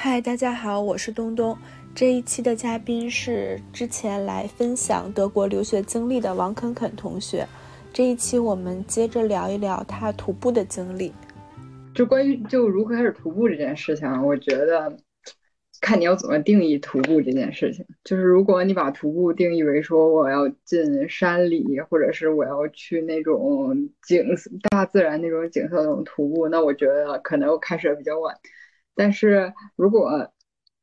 [0.00, 1.58] 嗨，大家好，我是东东。
[1.92, 7.44] 这一期的嘉宾是之前来分享德国留学经历的王肯肯同学。
[7.92, 11.12] 这一期我们接着聊一聊他徒步的经历。
[11.96, 14.96] 就关于就如何开始徒步这件事情，我觉得
[15.80, 17.84] 看你要怎么定义徒步这件事情。
[18.04, 23.74] 就是如果你把徒步定义为说我要进山里，或者是我要去那种
[24.06, 24.24] 景
[24.70, 28.32] 大自然那种景色那种徒步，那我觉得可能开始的比较晚。
[28.98, 30.32] 但是如果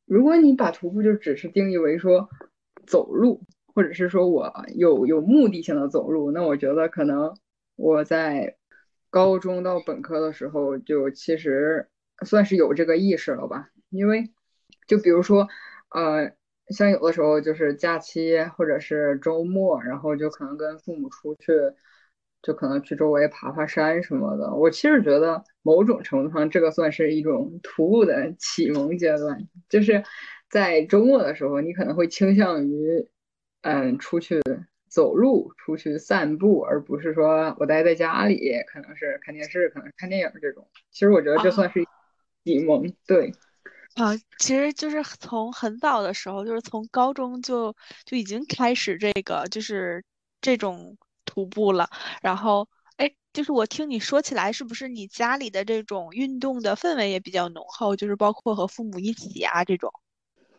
[0.06, 2.30] 如果你把徒步就只是定义为说
[2.86, 3.42] 走路，
[3.74, 7.36] 或者是说我有有目的性的走路，那我觉得可能
[7.76, 8.56] 我在
[9.10, 11.90] 高中到本科的时候就其实
[12.24, 13.68] 算是有这个意识了吧。
[13.90, 14.32] 因为
[14.86, 15.46] 就比如说
[15.90, 16.32] 呃，
[16.68, 21.52] 像有的时候就是假期或者是周末，然后就可能跟父母出去。
[22.46, 24.54] 就可能去周围爬爬山什么的。
[24.54, 29.48] 我其实觉得某种程度上，这个算是一种徒步的 启蒙阶段。
[29.68, 30.04] 就是
[30.48, 33.08] 在周末的时候，你可能会倾向于，
[33.62, 34.40] 嗯，出去
[34.88, 40.68] 走路、出去散步，而不是说我待在家里，可能是看电视，可能是看电影这种。
[40.92, 41.84] 其实我觉得这算是
[42.44, 42.94] 启蒙。
[43.08, 43.32] 对，
[43.96, 50.04] 啊，其实就是从很早的时候，就是从高中就就已经开始这个，就是
[50.40, 50.96] 这种。
[51.36, 51.90] 徒步了，
[52.22, 57.94] 然后哎，就是我听你说起来，是不是你家里的这种运动的氛围也比较浓厚？
[57.94, 59.92] 就是包括和父母一起啊这种。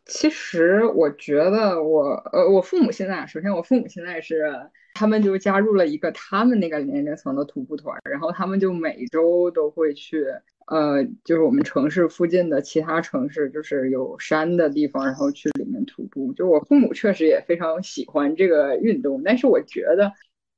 [0.05, 10.27] 其实我觉得我呃，我父母现在，首先我父母现在是他们就加入了一个他们那个年龄层的徒步团，然后他们就每周都会去
[10.67, 16.31] 呃，就是我们城市附近的其他城市，就是有山的地方，然后去里面徒步。
[16.33, 20.13] 就我父母确实也非常喜欢这个运动，但是我觉得。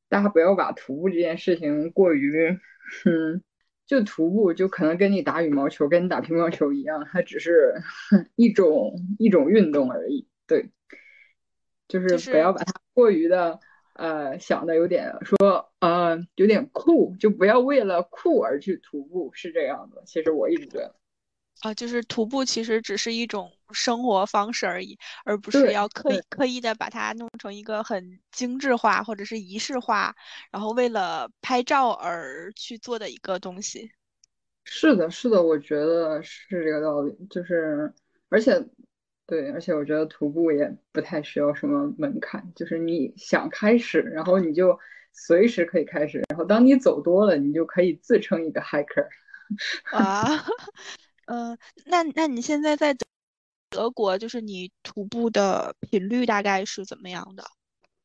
[0.09, 2.59] 大家不要把徒步这件事情过于，
[3.05, 3.43] 嗯，
[3.85, 7.75] 就徒步就可能跟你打羽毛球、跟你打乒乓球一样，它只是
[8.35, 10.27] 一种一种运动而已。
[10.47, 10.71] 对，
[11.87, 13.59] 就是不要把它过于的
[13.93, 20.02] 呃想的有点说呃有点酷，就不要为了酷而去徒步，是这样的。
[20.05, 20.95] 其实我一直觉得。
[21.61, 30.15] 啊，就是徒步其实只是一种生活方式而已，而不是要刻意刻意的把它弄成一个很精致化或者是仪式化，
[30.52, 33.92] 然后为了拍照而去做的一个东西。
[34.64, 37.14] 是的，是的，我觉得是这个道理。
[37.30, 37.92] 就是，
[38.30, 38.64] 而且，
[39.27, 44.80] 对，而且我觉得徒步也不太需要什么门槛，就是你想开始，然后你就
[45.11, 49.08] 随时可以开始，然后当你走多了，你就可以自称一个 hiker。
[49.92, 50.45] 啊。
[51.32, 52.95] 嗯，那那你现在在
[53.70, 57.44] 德国，就是你徒步的频率大概是怎么样的？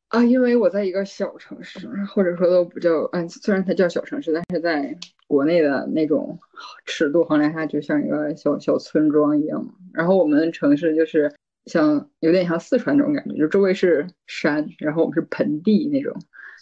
[0.09, 6.39] 啊，因为我在一个小城市，或者说都不叫，嗯，虽然它叫小城市，但是在国内的那种
[6.85, 9.75] 尺度衡量下，就像一个小小村庄一样。
[9.91, 11.33] 然后我们城市就是
[11.65, 16.15] 像有点像四川那种感觉，就周围是山，然后我们是盆地那种，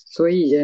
[0.07, 0.55] 所以。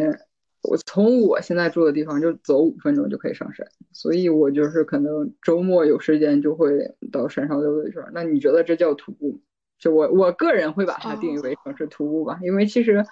[0.61, 8.03] 我从我现在住的地方就走五分钟就可以上山，所以我就是可能周末有时间就会到山上溜达一圈。
[8.13, 9.39] 那你觉得这叫徒步？
[9.77, 13.05] 就我我个人会把它定义为城市徒步吧，因为其实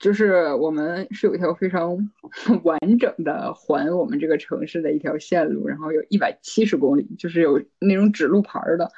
[0.00, 1.96] 就是我们是有一条非常
[2.64, 8.90] 完整的环我们这个城市的一条线路，然后有一百七十公里，就是有那种指路牌的。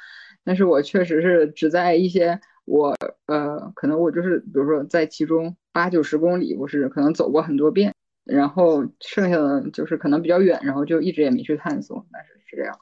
[0.43, 2.41] 但是我确实是只在一些。
[2.65, 2.95] 我
[3.25, 12.79] 呃，可能我就是，比如说在其中八九十公里，我是可能走过很多遍，然后剩下的就是可能比较远，然后就一直也没去探索，但是是这样。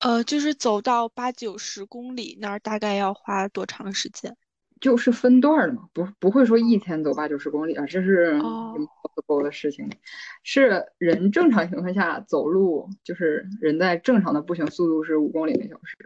[0.00, 4.36] 呃，就是走到八九十公里那儿，大概要花多长时间？
[4.80, 9.88] 就是分段的嘛，不不会说一天走八九十公里啊，这是 impossible 的事情。
[10.42, 15.96] 是人正常情况下走路，就是人在正常的步行速度是五公里每小时。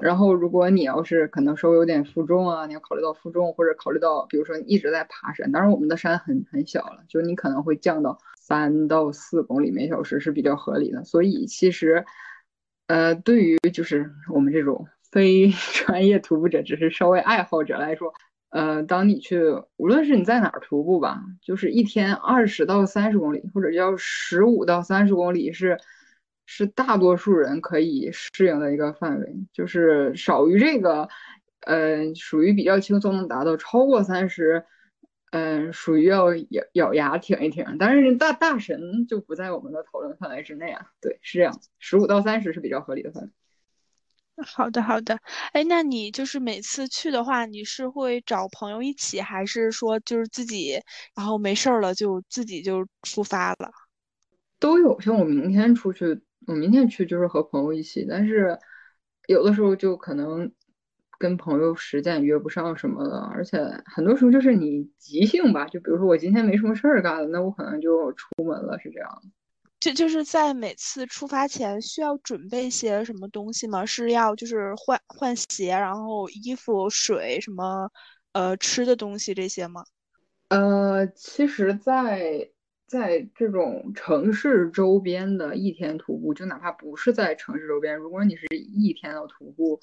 [0.00, 11.02] 然后，如果你要是可能稍微有点负重啊，你要考虑到负重，或者考虑到，比如说你一直在爬山，当然我们的山很很小了，就你可能会降到三到四公里每小时是比较合理的。
[11.02, 12.04] 所以其实，
[12.86, 15.50] 呃，对于就是我们这种 非
[15.84, 18.14] 专业徒步者，只是稍微爱好者来说，
[18.50, 19.42] 呃，当你去
[19.78, 25.76] 无论是你在哪儿徒步吧，就是一天二十到三十公里，或者叫十五到三十公里是。
[26.50, 31.06] 是大多数人可以适应的一个范围，就是少于这个，
[31.60, 33.54] 呃，属于比较轻松能达到。
[33.58, 34.64] 超过三十，
[35.30, 37.76] 嗯，属于要咬咬牙挺一挺。
[37.78, 40.86] 但是大大神就不在我们的讨论范围之内啊。
[41.02, 43.28] 对，是这样，十五到三十是比较合理的范围。
[44.46, 45.18] 好的，好的。
[45.52, 50.80] 哎，那你就是每次去的话，你是会找朋友一起，还是说就是自己，
[51.14, 53.70] 然后没事儿了就自己就出发了？
[54.58, 54.98] 都有。
[54.98, 56.18] 像我明天出去。
[56.48, 58.58] 我明天去就是和朋友一起，但是
[59.28, 60.50] 有的时候就可能
[61.18, 69.22] 跟朋友时间约不上什么的，而且很多时候就是你即兴吧，就比如说我今天没什么事儿干了，那我可能就出门了，是这样。
[69.78, 73.84] 就就是在每次出发前需要准备些什么东西吗？
[73.86, 77.88] 是要就是换换鞋，然后衣服、水什么，
[78.32, 79.84] 呃，吃的东西这些吗？
[80.48, 82.50] 呃，其实，在
[82.88, 89.80] 在这种城市周边的一天徒步，就哪怕不是在城市周边，如果你是一天的徒步，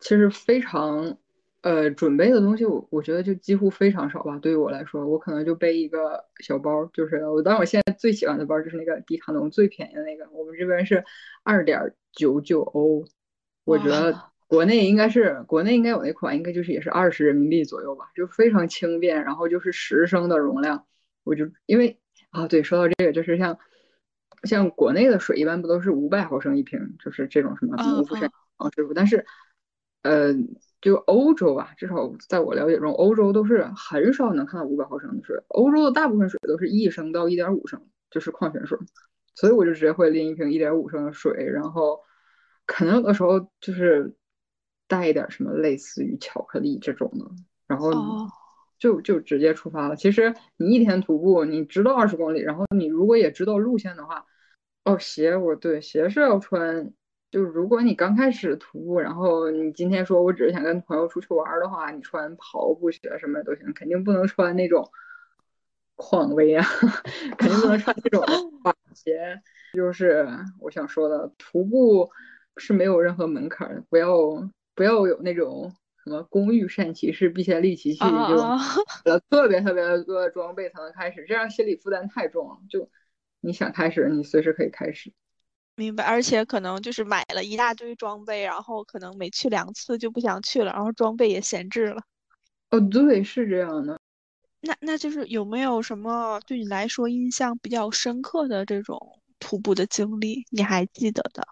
[0.00, 1.16] 其实非常。
[1.60, 4.38] 呃，准备的东西我我觉得就几乎非常少吧。
[4.38, 7.42] 对于我来说，我可能就背一个小包，就是我。
[7.42, 11.04] 当然，我现在最喜欢的包就是那个迪卡侬最便宜的那个，我们这边是
[11.42, 13.04] 二点九九欧。
[13.64, 14.16] 我觉得
[14.46, 20.86] 国内应该是国内应该有那款，应该就是也是二十人民币左右吧，就非常轻便，然后就是十升的容量。
[21.24, 21.98] 我就因为
[22.30, 23.58] 啊，对，说到这个，就是像
[24.44, 29.24] 像国内的水一般不都是五百毫升一瓶，就是这种什么农夫山啊师傅，但是
[30.02, 30.34] 呃。
[30.80, 35.36] 就欧洲吧，至少在我了解中，欧洲都是很少能看到五百毫升的水。
[35.48, 38.78] 欧洲的大部分水都是一升到一点五升，就是矿泉水。
[39.34, 41.98] 所以我就直接会拎一瓶一点五升的水，然后
[42.64, 44.14] 可能有的时候就是
[44.86, 47.24] 带一点什么类似于巧克力这种的，
[47.66, 47.90] 然后
[48.78, 49.96] 就就直接出发了。
[49.96, 54.24] 其实你一天徒步，你知道二十公里，然后你如果也知道路线的话，
[54.84, 56.92] 哦，鞋我对鞋是要穿。
[57.30, 64.90] 就如果你刚开始徒步，然后你今天说我只是想跟朋友出去玩的话，你穿跑步鞋什么都行，肯定不能穿那种
[65.94, 66.64] 匡威啊，
[67.36, 68.24] 肯定不能穿那种
[68.64, 69.38] 板鞋。
[69.74, 70.26] 就是
[70.58, 72.08] 我想说的，徒步
[72.56, 74.08] 是没有任何门槛的，不要
[74.74, 75.70] 不要有那种
[76.08, 78.06] 什么工欲善其事，必先利其器，就
[79.04, 82.58] 呃特别特别多的装备才能开始，这样心理负担太重了。
[82.70, 82.90] 就
[83.40, 85.12] 你想开始，你随时可以开始。
[85.76, 92.02] 明白，而且可能就是买了一大堆装备，然后可能每去两次就不想去了，然后装备也闲置了。
[92.70, 94.00] 哦，对，是这样的。
[94.60, 98.98] 那那就是有没有什么对你来说印象比较深刻的这种
[99.38, 101.46] 徒步的经历，你还记得的？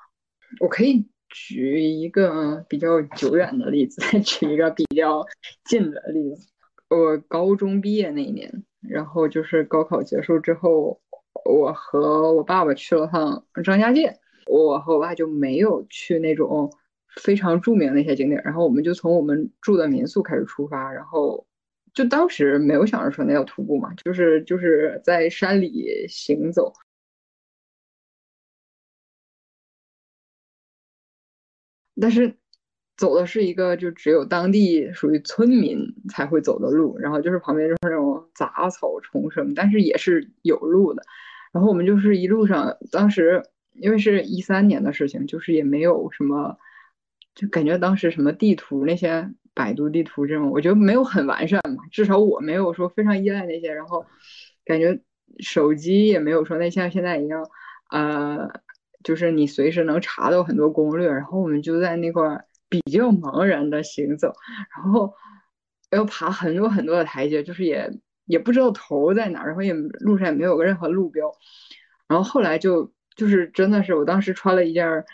[0.59, 1.07] 我可以
[1.49, 5.27] 举一个比较久远的例子，再 举一个比较
[5.65, 6.49] 近的例子。
[6.89, 11.01] 我高中毕业那一年，然后就是高考结束之后。
[11.45, 14.19] 我和我爸爸去了趟张家界，
[14.51, 16.73] 我和我爸就没有去那种
[17.23, 21.47] 非常著名的那些景点，然后我们就从我们住的民宿开始出发，然后
[21.95, 26.73] 就当时没有想着说那要徒步嘛，就是就是在山里行走，
[32.01, 32.35] 但是
[32.97, 41.03] 走的是一个就只有当地属于村民才会走的路，然后就是旁边就是那种杂草丛生，但是也是有路的。
[41.53, 46.57] 然后我们就是一路上，当时因为是一三年的事情，就是也没有什么，
[47.35, 53.73] 就感觉当时什么地图那些百度地图这种，我觉得没有很完善嘛，至少我没有说非常依赖那些。
[53.73, 54.05] 然后
[54.65, 55.01] 感觉
[55.41, 57.47] 手机也没有说那像现在一样，
[57.91, 58.49] 呃，
[59.07, 61.09] 就是你随时能查到很多攻略。
[61.09, 64.35] 然后我们就在那块比较茫然的行走，
[64.77, 65.15] 然后
[65.91, 67.91] 要爬很多很多的台阶，就是也。
[68.29, 71.33] 也不知道头在哪，然后也路上也没有个任何路标，
[72.09, 75.05] 然后后来就就是真的是我当时穿了一件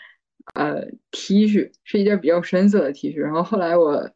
[0.55, 4.09] 呃 T 恤，是一件比较深色的 T 恤，然后后来我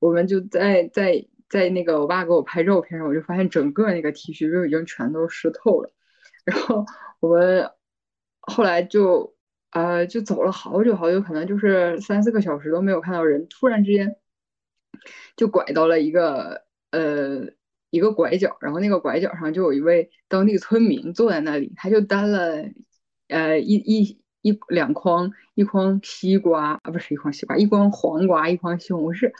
[0.00, 5.90] 我们就在在在那个我爸给我拍照片上，我就发现整个那个 T 恤就已经全都湿透了，
[6.44, 6.84] 然后
[7.20, 7.70] 我们
[8.42, 9.34] 后来就
[9.70, 14.16] 呃就走了好久好久，可能就是三四个小时都没有看到人，突然之间
[15.36, 17.48] 就拐到了一个呃。
[17.94, 22.64] 一个拐角，然后那个拐角上就有一位当地村民坐在那里，他就担了，
[23.28, 29.30] 呃，一一一两筐，一筐西瓜啊，不是一筐西瓜，一筐黄瓜，一筐西红柿，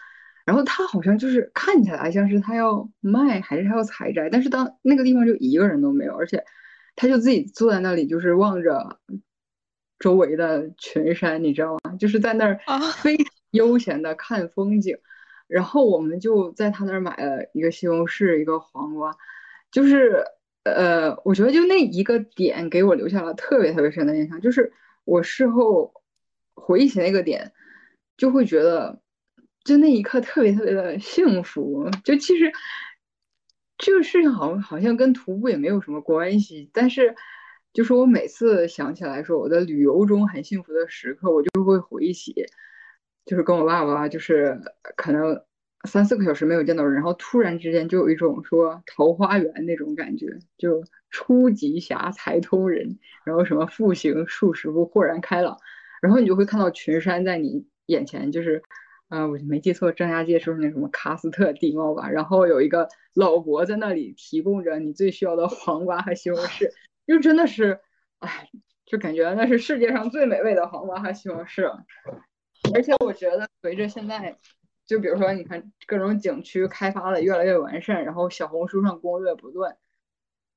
[0.44, 6.44] 然后他好像就是看起来像是他要卖还是他要采摘，但是当那个地方就一个人都没有，而且
[6.96, 8.98] 他就自己坐在那里，就是望着
[9.98, 11.96] 周围的群山，你知道吗？
[11.98, 12.60] 就是在那儿
[13.02, 14.96] 非常悠闲的看风景。
[15.48, 19.14] 然后我们就在他那儿买了一个西红柿，一个黄瓜，
[19.70, 20.24] 就是
[20.64, 24.40] 呃，我觉得就那一个点给我留下了特别特别深的印象。
[24.40, 24.72] 就是
[25.04, 25.92] 我事后
[26.54, 27.52] 回忆起那个点，
[28.16, 28.98] 就会觉得
[29.62, 31.90] 就那一刻特别特别的幸福。
[32.02, 32.50] 就其实
[33.82, 37.16] 这个事情好像好像跟徒步也没有什么关系，但是
[37.72, 42.46] 就是我每次想起来说我的旅游中很幸福的时刻，我就会回忆起。
[43.24, 44.60] 就是跟我爸爸，就是
[44.96, 45.44] 可能
[45.84, 50.26] 三四个小时没有见到人，然后突然之间就有一种说桃花源那种感觉，
[50.58, 55.56] 就初极霞才通人，然后什么复行数十步豁然开朗，
[56.00, 58.62] 然后你就会看到群山在你眼前，就是，
[59.12, 62.08] 呃，我就没记错，张家界是不是那什么喀斯特地貌吧？
[62.08, 66.70] 然后有一个老伯在那里提供着你最需要的黄瓜和西红柿，
[67.06, 67.78] 就真的是，
[68.20, 68.48] 哎，
[68.86, 71.70] 就感觉那是世界上最美味的黄瓜和西红柿。
[72.72, 74.38] 而且我觉得，随着现在，
[74.86, 79.76] 就比如说，你看各种景区开发的越来越完善，然后小红书上攻略不断，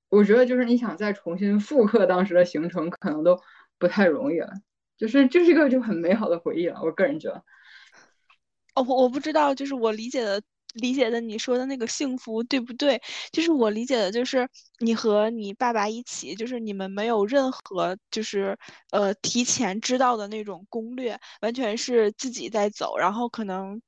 [0.08, 3.38] 我觉得就是你想再重新复刻当时的行程，可能都
[3.78, 4.54] 不太容易了。
[4.96, 7.44] 就是这是一个就很美好的回忆了，我个人觉得。
[8.76, 10.42] 哦，我我不知道，就是我理解的。
[10.76, 13.02] 理解的你说的那个幸福对不对？
[13.32, 14.46] 就是我理解的，就是
[14.80, 18.58] 你和你爸爸一起，就是你们没有任何就是
[18.92, 23.82] 呃提前知道的那种攻略，完全是自己在走，然后可能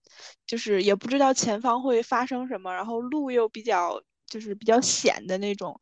[0.45, 5.77] 就是也不知道前方会发生什么，然后路又比较就是比较险的那种，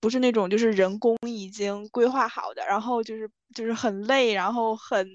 [0.00, 5.06] 不是那种就是人工已经规划好的，然后就是就是很累，然后很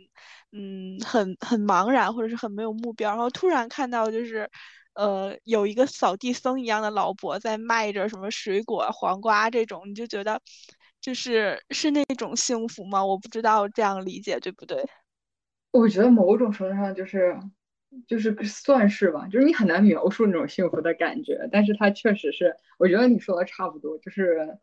[0.52, 4.50] 嗯很很茫然或者是很没有目标，然后突然看到就是。
[4.96, 10.42] 呃，有一个扫地僧一样的老伯在卖着什么水果、黄瓜这种，你就觉得
[11.00, 13.06] 就是是那种幸福吗？
[13.06, 14.84] 我不知道这样理解对不对？
[15.72, 17.40] 我觉得某种程度上就是
[18.08, 24.58] 就是算是吧，就是你很难描述那种幸福的感觉，但是它确实是，我觉得你说的差不多，就是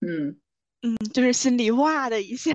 [0.00, 0.38] 嗯
[0.82, 2.54] 嗯，就是心里哇的一下。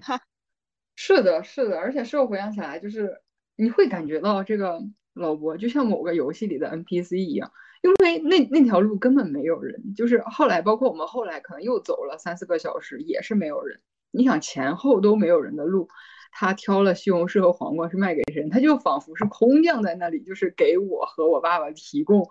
[0.95, 3.21] 是的，是的，而且事后回想起来，就是
[3.55, 4.81] 你会感觉到这个。
[5.15, 7.51] 老伯就像某个游戏里的 NPC 一样，
[7.83, 13.79] 因为那那条路根本没有人，就是后来包括我们后来可能又走了三四个小时，也是没有人。
[14.09, 15.87] 你想前后都没有人的路，
[16.31, 18.49] 他挑了西红柿和黄瓜是卖给谁？
[18.49, 22.27] 他就仿佛是空降在那里，就是给我和我爸爸提供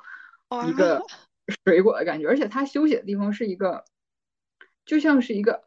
[0.68, 1.06] 一个
[1.64, 2.26] 水果的感觉。
[2.26, 3.84] 而且他休息的地方是一个，
[4.84, 5.62] 就像是一个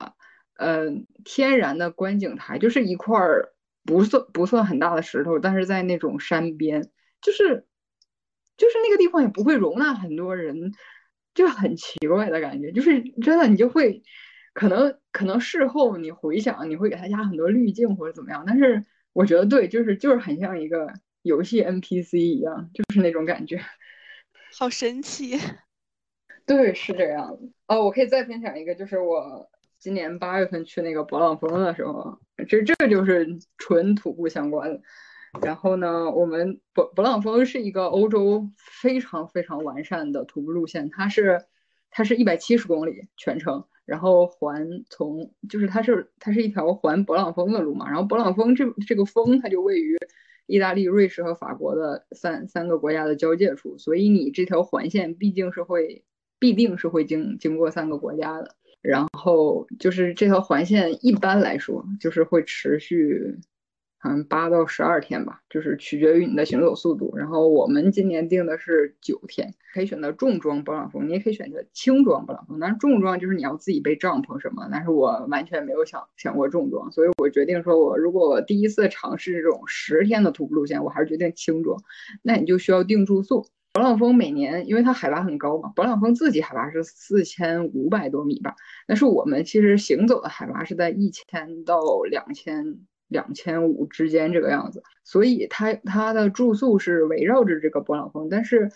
[0.58, 0.88] 呃
[1.24, 6.90] 天然的观景台，就是一块儿不算不算很大的石头，但是在那种山边。
[7.22, 7.66] 就是，
[8.58, 10.72] 就是那个地方也不会容纳很多人，
[11.34, 12.72] 就很奇怪的感觉。
[12.72, 14.04] 就是真的，你就会
[14.54, 18.44] 可能可能事后你回想，你会给他加很多滤镜或者怎么样。
[18.46, 20.94] 但是我觉得对，就是就是很像一个
[21.24, 23.60] 游戏 NPC 一样，就是那种感觉。
[24.58, 25.40] 好神奇。
[26.46, 27.40] 对，是这样的。
[27.68, 29.50] 哦，我可以再分享一个，就是我
[29.86, 32.18] 今年八月份去那个勃朗峰的时候，
[32.50, 34.82] 这这就是纯徒步相关的。
[35.44, 41.46] 然后呢，我们勃勃朗峰是一个欧洲非常非常完善的徒步路线，它是
[41.92, 49.96] 它是一百七十公里全程，然后环从就是它是它是一条环勃朗峰的路嘛，然后勃朗峰这这个峰它就位于
[50.48, 56.04] 意大利、瑞士和法国的三三个国家的交界处，所以你这条环线毕竟是会
[56.40, 63.38] 必定是会经经过三个国家的，然后就是这条环线一般来说就是会持续。
[64.08, 67.18] 嗯，八到十二天吧，就是取决于你的行走速度。
[67.18, 72.60] 然后我们今年定的是九天，可以选择重装勃朗峰，你也可以选择轻装勃朗峰。
[72.60, 74.70] 但是重装就是你要自己背帐篷什么。
[74.72, 81.82] 但是我完全没有想想过重装，所以我决定说，我如果我第一次尝试这种十天的徒步路线，我还是决定轻装。
[82.22, 83.48] 那你就需要订住宿。
[83.76, 88.56] 勃朗峰每年因为它海拔很高嘛，勃朗峰自己海拔是四千五百多米吧，
[88.88, 92.80] 但是我们其实行走的海拔是在一千到两千。
[93.08, 98.72] 两千五之间这个样子，所以它它的住宿是围绕着这个勃朗峰，但是，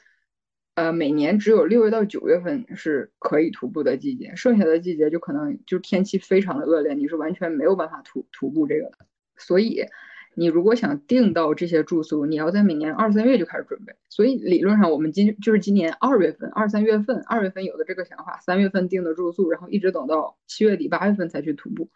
[0.76, 8.98] 呃，每年只有六月到九月份是可以徒步的季节，剩下的季节就可能就天气非常的恶劣，你是完全没有办法徒徒步这个的。
[9.36, 9.84] 所以，
[10.40, 13.94] 你如果想订到这些住宿，你要在每年二三月就开始准备。
[14.08, 21.90] 所以理论上，我们今就是今年二月份、二三月份、二月份有的这个想法，三月份订的住宿，然后一直等到七月底八月份才去徒步。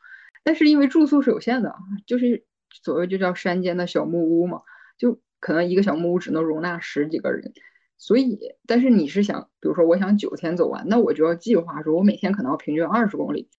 [0.43, 1.73] 但是因为住宿是有限的，
[2.05, 4.63] 就是所谓就叫山间的小木屋嘛，
[4.97, 7.53] 就可能一个小木屋只能容纳十几个人，
[7.97, 13.49] 所以，但是你是想，比如说我想九天走完，那我就要计划说，我每天可能要平均二十公里。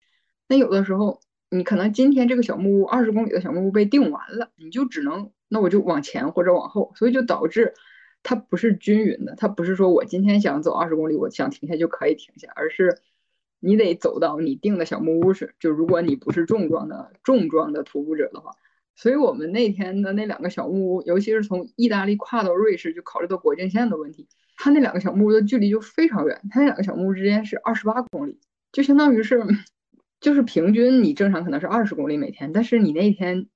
[0.46, 1.22] 那有的时候
[1.56, 7.74] 你可能今天这个小木屋二十公里的小木屋被订完了，你就只能那我就往前或者往后，所以就导致
[8.22, 12.98] 它不是均匀的，它不是说我今天想走二十公里，我想停下就可以停下，而是。
[13.66, 18.50] 你得走到你订的小木屋去，就如果你不是重装的重装的徒步者的话，
[18.94, 28.38] 所以我们那天的那两个小木屋，尤其是从意大利跨到瑞士，就考虑到国境线的问题，它那两个小木屋的距离就非常远，它那两个小木屋之间是二十八公里，
[28.70, 29.42] 就相当于是，
[30.24, 33.46] 就是平均你正常可能是二十公里每天，但是你那天。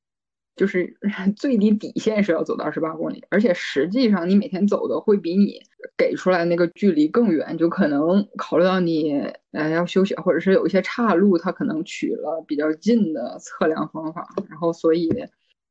[0.56, 0.96] 就是
[1.36, 5.60] 最低底线是要走到二十八公里，而且实际上你每天走的会比你
[5.96, 9.20] 给出来那个距离更远，就可能考虑到你
[9.52, 15.08] 呃要休息，或者是有一些岔路，它可能取了比较近的测量方法，然后所以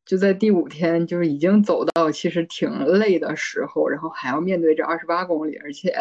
[0.06, 5.94] 就在第五天，就是已经走到其实挺累的时候，然后还要面对这二十八公里，而且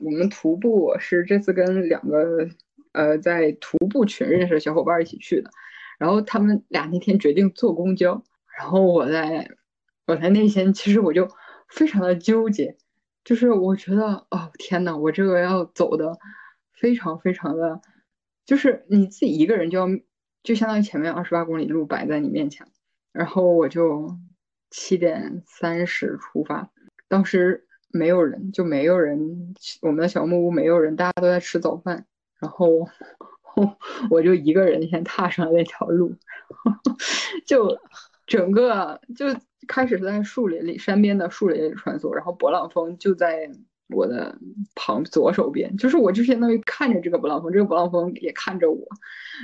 [0.00, 2.48] 我们徒步是这次跟两个
[2.92, 5.50] 呃在徒步群认识的小伙伴一起去的，
[5.98, 8.22] 然后他们俩那天决定坐公交，
[8.58, 9.48] 然后我在
[10.06, 11.28] 我在那天其实我就
[11.68, 12.76] 非常的纠结，
[13.24, 16.18] 就是我觉得哦天呐，我这个要走的
[16.72, 17.80] 非常非常的，
[18.44, 19.86] 就是你自己一个人就要
[20.42, 22.66] 就相当于前面二十八公里路摆在你面前。
[23.12, 24.16] 然后我就
[24.70, 26.70] 七点三十出发，
[27.08, 32.06] 当时没有人，就没有人，我们的小木屋没有人，大家都在吃早饭。
[32.42, 32.86] 然后
[34.10, 36.14] 我就一个人先踏上了那条路，
[37.46, 37.78] 就
[38.26, 39.26] 整个就
[39.66, 43.50] 开始在树林里、山边的树林里穿梭，然后勃朗峰就在
[43.88, 44.36] 我的
[44.74, 48.86] 旁左手边，就是我就相当于看着这个勃朗峰，这个勃朗峰也看着我，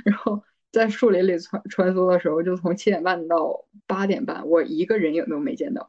[0.05, 0.43] 然后。
[0.71, 5.87] 在树林里穿穿梭的时候，就从七点半到八点半，我一个人影都没见到。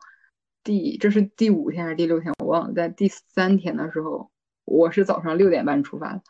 [0.64, 2.72] 第这是第五天还是第六天，我忘了。
[2.72, 4.30] 在第三天的时候，
[4.64, 6.22] 我是早上六点半出发的，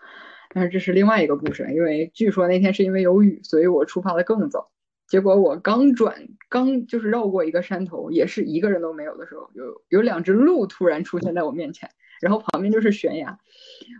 [0.52, 4.70] 但是这是另外一个故事，因为据说那天是因为有雨，所以我出发的更早。
[5.06, 11.90] 结果我刚转，刚就是绕过一个山头，也是一个人都没有的时候，有有两只鹿突然出现在我面前。
[12.20, 13.38] 然后旁边就是悬崖，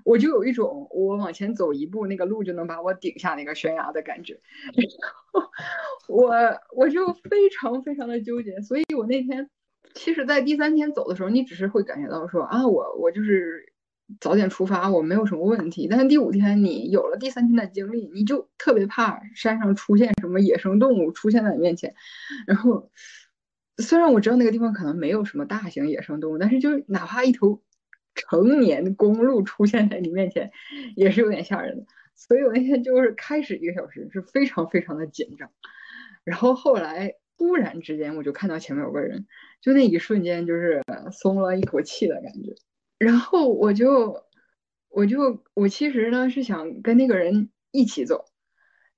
[0.05, 4.39] 我就有一种我往前走一步，那个鹿就能把我顶下那个悬崖的感觉。
[4.75, 5.51] 然后
[6.07, 6.31] 我
[6.77, 9.49] 我就非常非常的纠结，所以我那天
[9.95, 13.70] 其实，在第三天走的时候，你只是会感觉到说啊，我我就是
[14.21, 15.87] 早点出发，我没有什么问题。
[15.89, 21.95] 但是第五天你有了第三天的经历，你就特别怕山上出现什么野生动物出现在你面前。
[22.47, 22.91] 然后
[23.79, 27.63] 虽然我知道那个地方可能没有什么大型野生动物，但是就哪怕一头。
[28.17, 30.51] 成年公鹿出现在你面前，
[30.97, 31.87] 也是有点吓人的。
[32.17, 35.49] 所以我那天就是开始一个小时是非常非常的紧张，
[36.25, 39.27] 然后后来突然之间我就看到前面有个人，
[39.63, 42.53] 就那一瞬间就是松了一口气的感觉。
[43.01, 44.25] 然后我就
[44.91, 48.27] 我就我其实呢是想跟那个人一起走，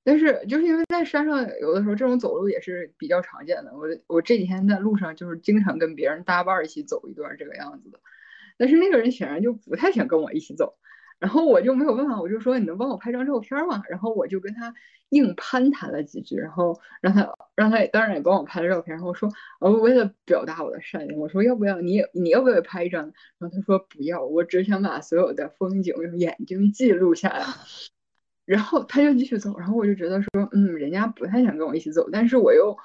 [0.03, 3.73] 但是就是因为在山上有的时候这种走路也是比较常见的。
[3.75, 8.01] 我我这几天在路上就是经常跟别人搭伴一起走一段这个样子的。
[8.59, 10.77] 但是那个人显然就不太想跟我一起走，
[11.23, 13.81] 然后我就没有办法，我就说你能帮我拍张照片吗？
[13.89, 14.75] 然后我就跟他
[15.11, 18.97] 硬攀谈了几句，然后让他让他也当然也帮我拍了照片。
[18.97, 19.31] 然后我说，
[19.61, 23.05] 呃，为了表达我的善意，我说要不要你也你要不要拍一张？
[23.39, 27.45] 然后他说不要，我只想把所有的风景用眼睛记录下来。
[28.45, 32.77] 然后他就继续走，然后我就觉得说，嗯，人家不太想跟我一起走，但是我又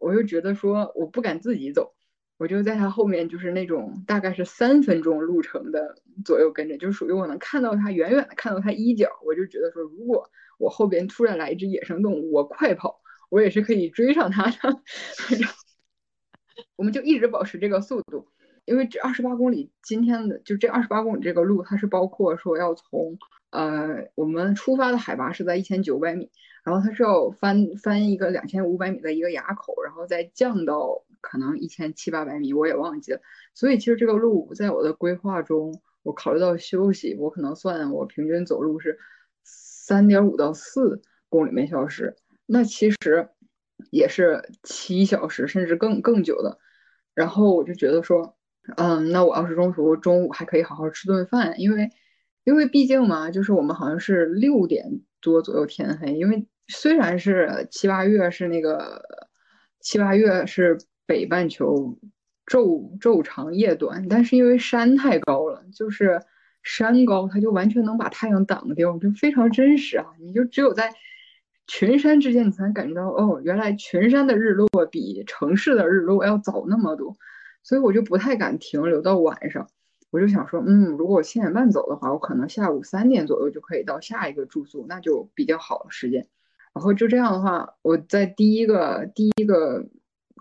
[0.00, 1.92] 我又觉得说我不敢自己走。
[2.36, 14.82] 我就在他后面，就是那种大概是三分钟路程的左右跟着，就属于我能看到他远远的看到他衣角，我就觉得说，如果我后边突然来一只野生动物，我快跑，我也是可以追上他的。
[16.74, 18.26] 我们就一直保持这个速度，
[18.64, 23.16] 因为这二十八公里，今天的就这二十八公里这个路，它是包括说要从
[23.50, 26.32] 呃我们出发的海拔是在一千九百米，
[26.64, 31.04] 然后它是要翻翻一个两千五百米的一个垭口，然后再降到。
[31.24, 33.20] 可能一千七八百米，我也忘记了。
[33.54, 38.98] 所以其实这个路在我的规划中，我考虑到休息，我可能算我平均走路是
[39.42, 43.30] 三点五到四公里每小时，那其实
[43.90, 46.58] 也是七小时甚至更更久的。
[47.14, 48.36] 然后我就觉得说，
[48.76, 51.88] 嗯，那我要是中途中午还可以好好吃顿饭，因为
[52.44, 59.02] 因为毕竟嘛，就是我们好像是六点多左右天黑，因为虽然是七八月是那个
[59.80, 60.76] 七八月是。
[61.06, 61.98] 北半球
[62.46, 66.20] 昼昼长夜短，但是因为山太高了，就是
[66.62, 70.06] 山高，它就完全能把太阳挡掉，就非常真实啊！
[70.20, 70.92] 你就只有在
[71.66, 77.16] 群山之间，你才能感觉到哦，原来群山的日落比城市的日落要早那么多。
[77.62, 79.68] 所以我就不太敢停留到晚上，
[80.10, 86.26] 我就想说，嗯，如果我七点半走的话，我可能下午三点左右就可以到下一个住宿，那就比较好的时间。
[86.74, 89.86] 然后就这样的话，我在第一个第一个。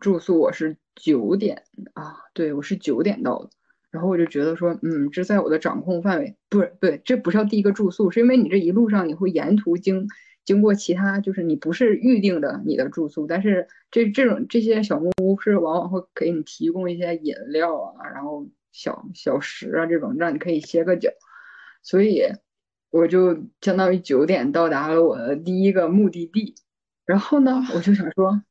[0.02, 3.50] 住宿我是九点啊，对我是九点到的，
[3.90, 10.08] 然后我就觉得说，嗯，这在我的掌控范围，不是对，这不是第一个住宿，是因为你这一路上你会沿途经
[10.44, 21.10] 经过其他，就是你不是预定的你的住宿，但是这这种这些小木屋是往往会给你提供一些饮料啊，然后小小食啊这种，让你可以歇个脚，
[21.82, 22.24] 所以
[22.90, 26.56] 我就相当于九点到达了我的第一个目的地，
[27.06, 28.42] 然后呢，我就想说。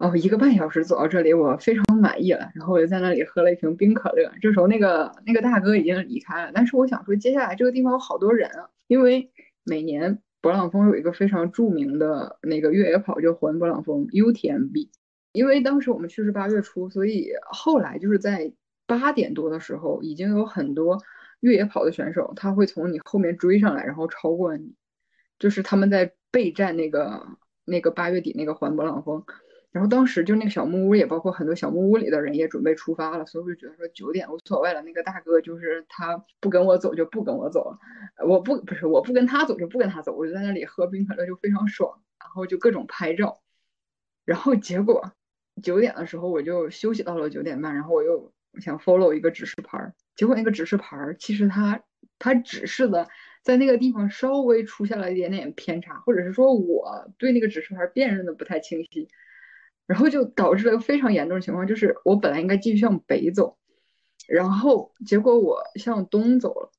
[0.00, 2.50] 哦，一个半小时走到这里，我非常满意了。
[2.54, 4.32] 然后我就在那里喝了一瓶冰可乐。
[4.40, 6.50] 这时候，那个那个大哥已经离开了。
[6.54, 9.30] 但是我想说，接下来这个地方有好多人啊，因为
[9.62, 14.88] 每年勃朗峰有一个非常著名的那个越野跑，叫环勃朗峰 UTMB。
[15.32, 18.50] 因为当时我们去是八月初，所以后来就是在
[18.86, 20.98] 八点多的时候，已经有很多
[21.40, 24.72] 越野跑的选手，他会从你后面追上来，然后超过你，
[25.38, 27.26] 就是他们在备战那个
[27.66, 29.22] 那个八月底那个环勃朗峰。
[29.72, 34.82] 然后当时就那个小木屋，也包括很多小木屋里的人也准备出发了，所以我就觉得说九点无所谓了。
[34.82, 37.78] 那个大哥就是他不跟我走就不跟我走了，
[38.26, 43.40] 我不不是我不跟他走就不跟他走，我就在那里喝冰可乐就非常爽，然后就各种拍照。
[44.24, 45.12] 然后结果
[45.62, 51.80] 九点的时候我就休息到了九点半，然后我又想 follow 一个指示牌，结果那个指示牌其实它
[52.18, 53.08] 它指示的
[53.44, 59.08] 在那个地方稍微出现了一点点偏差，或者是说我对那个指示牌辨认的不太清晰。
[59.90, 63.58] 然后就导致了非常严重的情况，就是我本来应该继续向北走，
[64.28, 66.70] 然后结果我向东走了。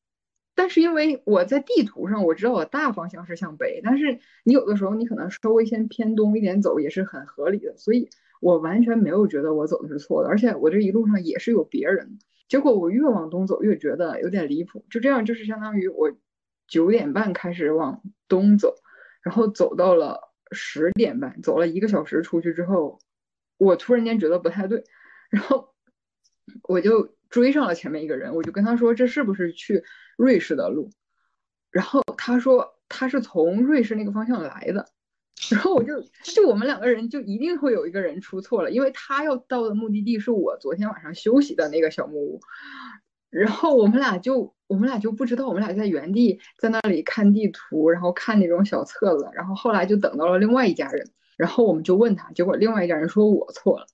[0.55, 8.07] 但是因为我在地图上我知道我大方向是向北，但是你有的时候你可能稍微先偏东一点走也是很合理的，所以
[8.39, 12.17] 我完全没有觉得我走的是错的，而且我这一路上也是有别人。
[12.47, 16.13] 结果我越往东走越觉得有点离谱，就这样就是相当于我
[16.65, 18.73] 九点半开始往东走，
[19.21, 20.30] 然后走到了。
[20.51, 22.99] 十点半走了一个小时出去之后，
[23.57, 24.83] 我突然间觉得不太对，
[25.29, 25.73] 然后
[26.63, 29.83] 我就追上了前面一个人，我就跟他说这是不是去
[30.17, 30.89] 瑞士的路？
[31.71, 34.89] 然后他说他是从瑞士那个方向来的，
[35.51, 42.41] 然后我就就我们两个人就一定会有一个人出错了，因为他要到的目的地是我昨天晚上休息的那个小木屋。
[43.31, 53.87] 然后我们俩就我们俩就不知道，我们俩在原地在那里看地图，然后看那种小册子，然后后来就等到了另外一家人，然后我们就问他，结果另外一家人说我错了。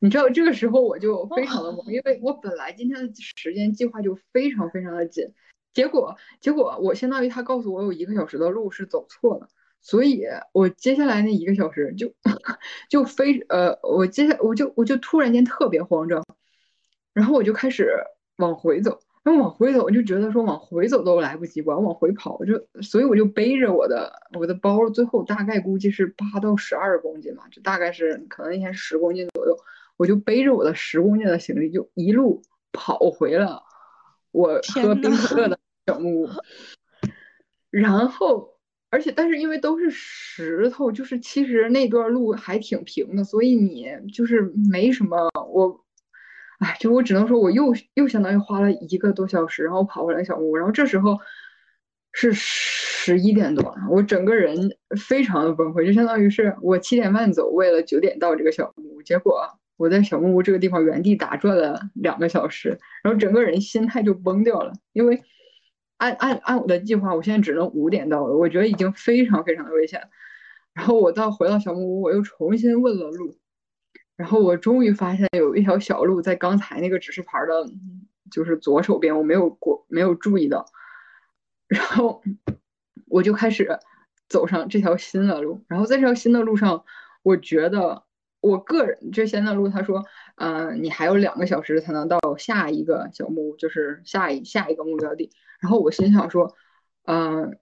[0.00, 5.32] 你知道这个时候我就非常的懵，因为我本来今天的时间计划就非常非常的紧，
[5.72, 9.48] 结果结果我相当于他告诉我有一个小时的路是走错了，
[9.80, 12.12] 所以我接下来那一个小时就
[12.90, 16.22] 就非呃我接下我就我就突然间特别慌张，
[17.14, 17.90] 然后我就开始。
[18.36, 29.56] 往回走，然后往回走，我就觉得说往回走都来不及，我要往回跑，就所以我就背着我的我的包，最后大概估计是八到十二公斤嘛，就大概是可能一天十公斤左右，
[29.96, 32.42] 我就背着我的十公斤的行李，就一路
[32.72, 33.62] 跑回了
[34.32, 36.28] 我喝冰可乐的小木屋。
[37.70, 38.58] 然后，
[38.90, 45.84] 而且但是因为都是石头，就是其实那段路还挺平的，所以你就是没什么我。
[46.62, 51.18] 哎，就我只能说，我又又相当于花了一个多小时，然后跑回来小木屋，然后这时候
[52.12, 59.42] 是十一点多，我整个人非常的崩溃，就相当于是我七点半走，为了九点到这个小木屋，结果
[59.76, 65.20] 我在小木屋这个地方原地打转了两个小时，然后整个人心态就崩掉了，因为
[65.96, 70.00] 按按按我的计划，我现在只能五点到了，我觉得已经非常非常的危险，
[70.74, 73.34] 然后我到回到小木屋，我又重新问了路。
[74.22, 77.68] 然后我终于发现有一条小路在刚才那个指示牌的，
[78.30, 80.64] 就是左手边，我没有过，没有注意到。
[81.66, 82.22] 然后
[83.08, 83.80] 我就开始
[84.28, 85.64] 走上这条新的路。
[85.66, 86.84] 然后在这条新的路上，
[87.24, 88.04] 我觉得
[88.40, 90.04] 我个人这新的路，他说，
[90.36, 95.32] 嗯，你还有两个小时才能到下一个小木屋，就是下一下一个目标地。
[95.58, 96.54] 然后我心想说，
[97.06, 97.58] 嗯。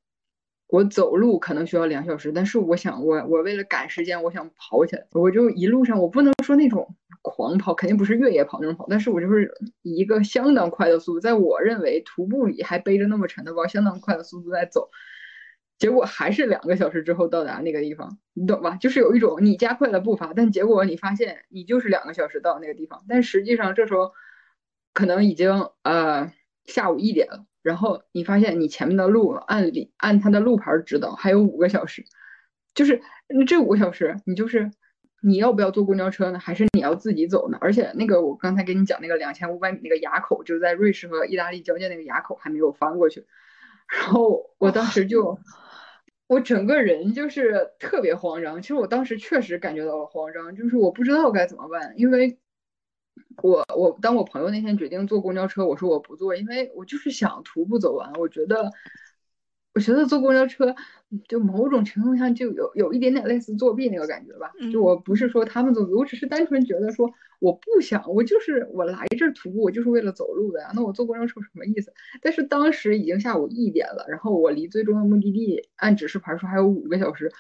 [0.71, 9.53] 我走路可能需要两小时，但是我想，我我为了赶时间，我想跑起来，我就一路上我不能说那种狂跑，肯定不是越野跑那种跑，但是我就是
[9.83, 14.91] 以一个相当快的速度，在我认为徒步里还背着那么沉的包，相当快的速度在走，
[15.77, 18.77] 结果还是两个小时之后到达那个地方，你懂吧？
[18.77, 24.13] 就是有一种你加快了步伐，但结果你发现你就是两个小时到那个地方，但实际上这时候
[24.95, 26.33] 可能已经呃
[26.65, 27.45] 下午一点了。
[27.63, 32.05] 然后你发现你前面的路按理按它的路牌指导还有五个小时，
[32.75, 33.03] 就是
[33.47, 34.71] 这五个小时你就是
[35.23, 36.39] 你要不要坐公交车呢？
[36.39, 37.59] 还是你要自己走呢？
[37.61, 43.27] 而且那个我刚才跟你讲那个两千五百米那个垭口，就在瑞士和意大利交界那个垭口还没有翻过去。
[43.95, 45.39] 然后我当时就
[46.27, 48.63] 我整个人就是特别慌张。
[48.63, 52.39] 其实我当时确实感觉到了慌张，就是我不知道该怎么办，因为。
[53.43, 58.13] 我我当我朋友那天决定坐公交车，我说我不坐，因为我就是想徒步走完。
[58.15, 58.71] 我觉得，
[59.75, 60.75] 我觉得坐公交车
[61.29, 64.53] 就某种程度上就有有一点点类似作弊那个感觉吧。
[64.73, 70.71] 就我不是说他们作弊，我只是单纯觉得说我不想，我就是我来这儿徒步，我就是为了走路的呀。
[70.75, 71.93] 那我坐公交车什么意思？
[72.21, 77.33] 但是当时已经下午一点了，然后我离最终的目的地按指示牌说还有五个小时，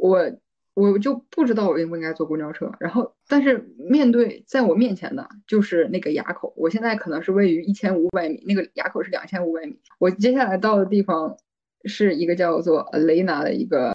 [0.00, 0.32] 我。
[0.76, 11.38] 我就不知道我应不应该坐公交车，然后但是面对在我面前的就是那个垭口，我现在可能是位于一千五百米，那个垭口是两千五百米，我接下来到的地方
[11.86, 13.90] 是一个叫做 Alena 的一个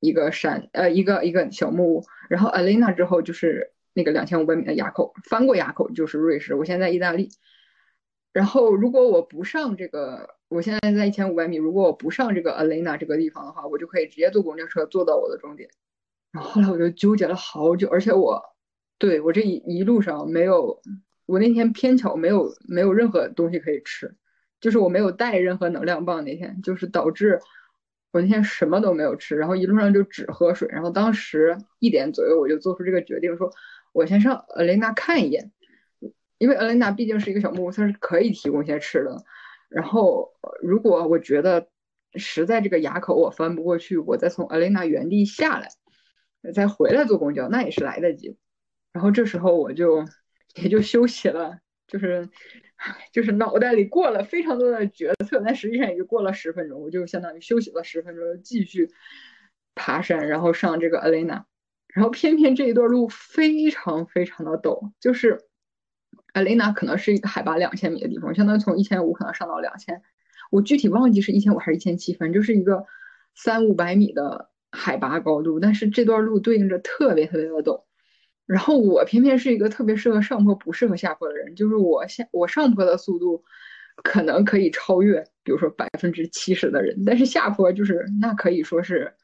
[0.00, 6.54] 一个山，呃，一个一个小木屋，然后 Alena 之后就是那个两千五百米的垭口，翻过垭口就是瑞士。
[6.54, 7.28] 我现在在意大利。
[8.32, 15.68] 然后如果我不上这个，我现在在一千五百米，如果我不上这个 Alena 这个地方的话，我就可以直接坐公交车坐到我的终点。
[16.32, 18.42] 然后后来我就纠结了好久，而且我
[18.98, 20.80] 对我这一一路上没有，
[21.26, 24.14] 我那天偏巧没有没有任何东西可以吃，
[24.60, 27.40] 就是我没有带任何能量棒那天，就是导致
[28.12, 30.68] 我那天什么都没有吃，然后一路上就只喝水。
[30.70, 33.50] 然后当时一点左右我就做出这个决定，说
[33.92, 35.52] 我先上 Alena 看一眼。
[36.38, 39.24] 因为 Alena 毕竟是一个小木屋，它是可以提供一些吃的。
[39.70, 41.66] 然后，如果我觉得
[42.14, 45.70] 实在这个垭口我翻不过去，我再从 Alena 原地下来，
[46.52, 48.36] 再回来坐公交，那也是来得及。
[48.92, 50.04] 然后这时候我就
[50.54, 52.28] 也就休息了，就是
[53.12, 58.90] 就是脑袋里过了非常多的决策，但实际上也就过了十分钟，我就相当于休息了十分钟，继续
[59.74, 61.44] 爬山，然后上这个 Alena。
[61.88, 65.40] 然后偏偏这一段路非常非常的陡，就是。
[66.32, 70.02] 艾雷娜可能是一个海拔两千米的地方，相当于从一千五可能上到两千，
[70.50, 72.84] 我具体忘记是一千五还是一千七，反正就是一个
[73.34, 75.60] 三五百米的海拔高度。
[75.60, 77.84] 但是这段路对应着特别特别的陡，
[78.46, 83.44] 然后我偏偏是一个特别适合上坡不适合下坡的人，就是我下我上坡的速度
[84.02, 89.14] 可能可以超越，比如说百分之七十的人，但是下坡就是那可以说是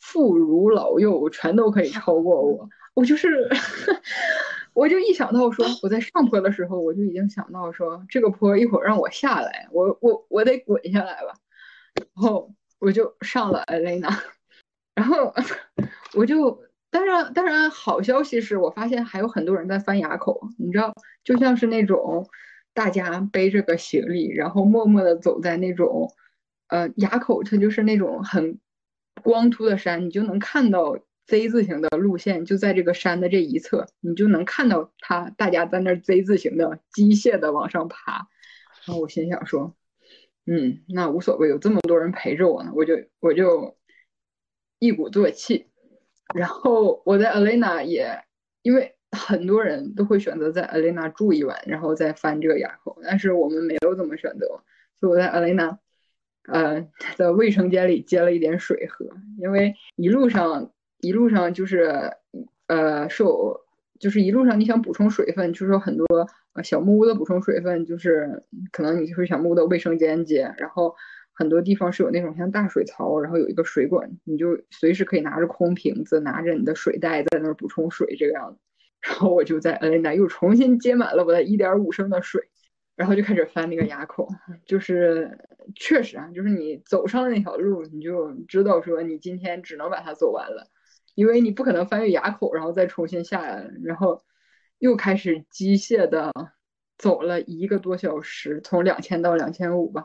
[0.00, 3.48] 妇孺老幼全都可以超过我， 我就是。
[4.74, 11.32] 我就一想到说我在上坡的时候，我就已经想到说这个坡一会儿让我下来，我我我得滚下来吧。
[11.94, 14.12] 然后我就上了 Elena，
[14.94, 15.32] 然后
[16.14, 22.28] 我就当然当然好消息是我发现还有很多人在翻垭口，你知道，就像是那种
[22.72, 26.12] 大家背着个行李，然后默默的走在那种
[26.68, 28.58] 呃垭口，它就是那种很
[29.22, 30.98] 光秃的山，你就能看到。
[31.26, 38.28] Z 字形的路线就在这个山的这一侧，你就能看到它，大家在那 Z 字形的机械的往上爬。
[38.84, 39.74] 然后我心想说，
[40.44, 43.74] 嗯，那无所谓，有这么多人陪着我呢，我就我就
[44.84, 45.66] 一鼓作气。
[46.34, 48.24] 然后我在 Alena 也，
[48.62, 54.46] 因为很多人都会选择在 Alena 住一晚，然后再翻这个垭口，但是我们没有这么选择，
[55.00, 55.78] 所以我在 Alena，
[56.48, 59.06] 呃，的卫生间里接了一点水喝，
[59.38, 60.70] 因为一路上。
[61.00, 62.12] 一路上就是，
[62.66, 63.60] 呃，受
[64.00, 66.06] 就是一路上你想补充水分，就是说很多
[66.62, 68.42] 小木屋的补充水分，就是
[68.72, 70.94] 可能你会小木屋的卫生间接，然后
[71.34, 78.58] 很多地方是有那种像大水槽，然后有一个水管，你就随时可以拿着空瓶子，拿着你的水袋在那儿补充水这个样子。
[79.00, 82.40] 然后我就在 N 那又重新接满了我的一点五升的水，
[82.96, 84.28] 然后就开始翻那个垭口，
[84.64, 85.38] 就是
[85.74, 90.70] 确实啊，就是你走上那条路，你就知道说你今天只能把它走完了。
[91.14, 94.24] 因为你不可能翻越垭口，然后再重新下来，然后
[94.78, 96.32] 又开始机械的
[96.98, 100.02] 走了一个多小时，从两千到两千五吧，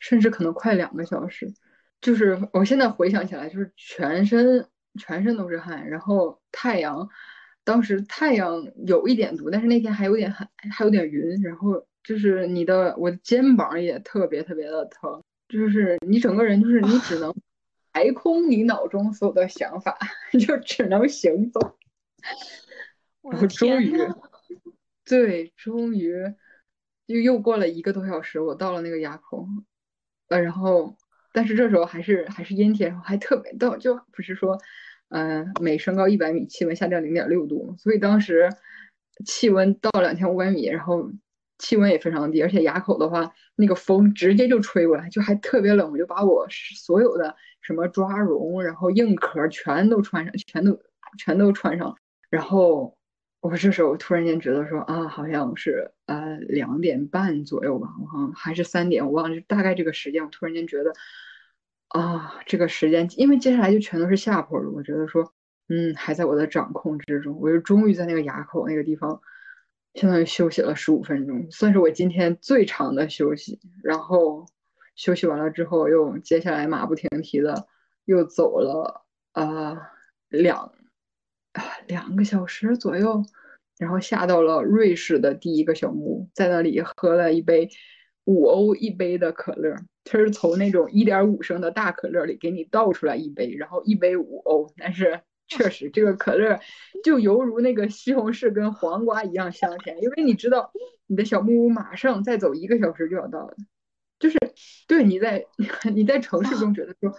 [0.00, 1.54] 甚至可能快两个小时。
[2.00, 4.66] 就是我现在回想起来，就是全身
[4.98, 7.08] 全身都是汗，然后太阳，
[7.62, 17.32] 当时太阳有一点毒，但是那天还有点还还有点云，然后就是你的我的肩膀也特别特别的疼，就是你整个人就是你只能。
[17.92, 19.98] 排空你脑中所有的想法，
[20.38, 21.76] 就只能行走。
[23.20, 23.98] 然后终于，
[25.04, 26.14] 对，终于
[27.06, 29.44] 又又过了一个多小时，我到了那个垭口。
[30.30, 30.96] 呃，然后，
[31.32, 34.58] 但是这时候还是还是阴天，还特别到就不是说，
[35.10, 38.48] 嗯，每升高一百米，气温下降零点六度，所以当时
[39.26, 41.10] 气温到两千五百米，然后
[41.58, 47.36] 气温也非常低，而且垭口的话，那个风直接就吹过来，就还特别冷，我就把我所有的。
[47.62, 50.80] 什么抓绒，然后硬壳全都穿上，全都
[51.18, 51.94] 全都穿上。
[52.30, 52.96] 然后
[53.40, 60.22] 我这时候突然间觉得说啊，好像是呃两点半左右吧，我好像还是三点，我忘了，大概这个时间。
[60.22, 60.92] 我突然间觉得
[61.88, 65.32] 啊，这个时间，因为接下来就全都是下坡路，我觉得说
[65.68, 67.38] 嗯还在我的掌控之中。
[67.40, 69.20] 我就终于在那个垭口那个地方，
[69.94, 73.60] 相当于休息了十五分钟，算是我今天最长的休息。
[73.82, 74.46] 然后。
[74.96, 77.66] 休息完了之后，又接下来马不停蹄的
[78.04, 79.78] 又走了啊
[80.28, 80.74] 两
[81.86, 83.24] 两个小时左右，
[83.78, 87.68] 然后下到了瑞士的第一个小木屋，在那里喝了一杯
[88.24, 96.60] 五欧一杯的可乐，它是从那种一点五升的大可乐里给你倒出来一杯，然后一杯五欧，但是 确实这个可乐
[97.02, 100.72] 就犹如那个西红柿跟黄瓜一样香甜，因为你知道
[101.08, 103.56] 你的小木屋马上再走一个小时就要到了。
[104.20, 104.38] 就是
[104.86, 105.46] 对你在
[105.92, 107.12] 你在城市中觉得说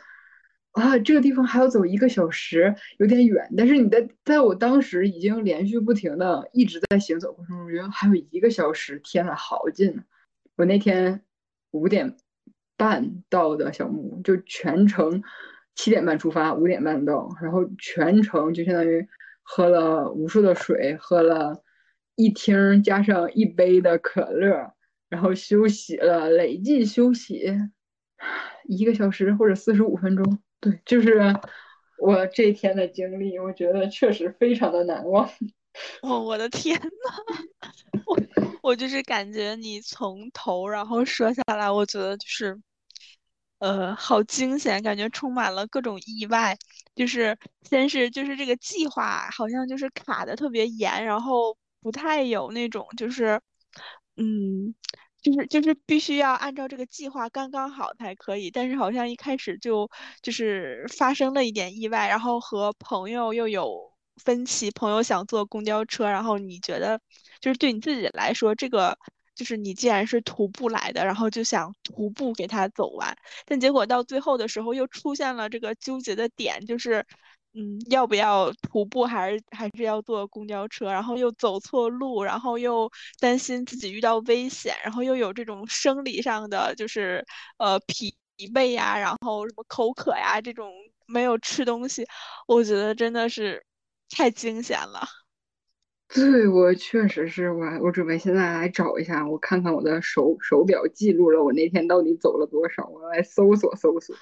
[0.72, 3.50] 啊，这个地方还要走一个小时，有点远。
[3.58, 10.02] 但是你在在我当时已经连续不停的一直在行走过程中，觉得还有一个小时，天呐，好近！
[10.56, 11.22] 我那天
[11.72, 12.16] 五点
[12.78, 15.22] 半到的小木屋，就全程
[15.76, 19.06] 七点半出发，五点半到，然后全程就相当于
[19.44, 21.64] 喝了无数的水，喝了
[22.16, 24.74] 一听加上一杯的可乐，
[25.10, 27.58] 然后休息了，累计休息
[28.64, 30.40] 一个小时或者四十五分钟。
[30.62, 31.20] 对，就是
[31.98, 35.28] 我这一天的经历，我觉得确实非常的难忘。
[36.02, 37.14] 我 我的天呐，
[38.06, 38.20] 我
[38.62, 42.60] 我就是感觉你从头然后说下来，我觉得就是
[43.60, 46.58] 呃好惊险，感觉充满了各种意外。
[46.96, 53.42] 就是先是就是这个计划好像就是卡的特别严，然后不太有那种就是
[54.18, 54.76] 嗯。
[55.22, 59.90] 就是就是必须要按照这个计划刚刚好才可以，但是好像一开始就
[60.22, 67.00] 就是发生了一点意外，然后和朋友又有分歧，朋友想坐公交车，然后你觉得
[67.40, 68.98] 就是对你自己来说，这个
[69.36, 77.06] 就是你既然是徒步来的，然后就想徒步给他走完，但结果到最后的时候又出现了这个纠结的点，就是。
[77.54, 80.86] 嗯，要不要徒步，还是还是要坐公交车？
[80.92, 87.26] 然后又走错路，然后又担心自己遇到危险，然后又有这种生理上的，就是
[87.58, 88.16] 呃疲
[88.54, 90.72] 惫呀，然后什么口渴呀，这种
[91.08, 92.06] 没有吃东西，
[92.48, 93.62] 我觉得真的是
[94.10, 95.06] 太惊险了。
[96.08, 104.16] 对我确实是我，我准备现在来找一下，我看看我的手手表记录了我那天到底走了多少，我来搜索搜索。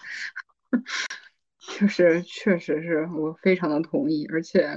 [1.70, 4.76] 就是确实是我非常的同意，而且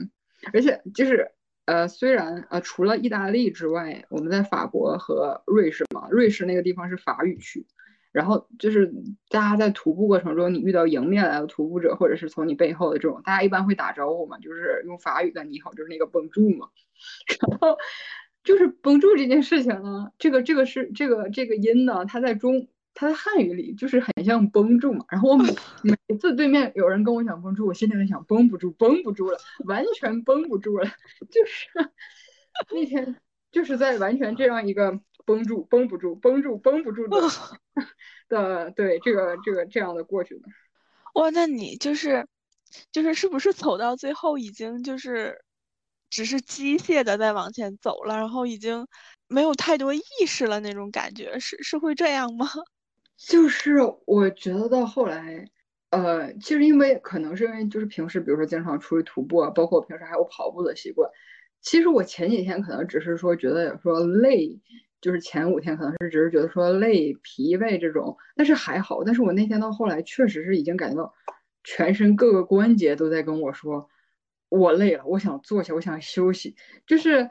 [0.52, 1.32] 而且就是
[1.64, 7.66] 呃，虽然呃，除了意大利之外，我们在法国和瑞士嘛，瑞士那个地方是法语区，
[8.12, 8.92] 然后就是
[9.30, 16.68] 大家在徒步过程中，你遇到迎面来的徒步者，或者是从你背后的这种，大家一般会打招呼嘛，就是用法语的你好，就是那个绷住嘛，
[17.48, 17.78] 然后
[18.44, 22.68] 就是绷住这件事情呢，这个这个是这个这个音呢，它在中。
[22.94, 25.54] 它在汉语里就是很像绷住嘛，然后我每
[26.08, 30.84] 每次对面有人跟我讲绷住，我心里在想绷不住，绷不住了，完全绷不住了，
[31.30, 31.68] 就是
[32.70, 33.16] 那天
[33.50, 37.16] 就是在完全这样一个绷住、绷不住、绷住、绷不住的
[38.28, 40.42] 的对这个这个这样的过去的。
[41.14, 42.26] 哇，那你就是
[42.90, 45.42] 就是是不是走到最后已经就是
[46.10, 48.86] 只是机械的在往前走了，然后已经
[49.28, 52.48] 没有太多意识了那种感觉，是是会这样吗？
[53.28, 55.44] 就是我觉得到后来，
[55.90, 61.08] 呃，其实因为可能是因为就是平时比如说经常出去徒步啊，包括平时还有跑步的习惯。
[61.60, 64.60] 其实我前几天可能只是说觉得说累，
[65.00, 69.04] 就是前五天可能是只是觉得说累、疲惫这种，但是还好。
[69.04, 71.14] 但是我那天到后来确实是已经感觉到
[71.62, 73.88] 全身各个关节都在跟我说，
[74.48, 76.56] 我累了，我想坐下，我想休息，
[76.86, 77.30] 就是。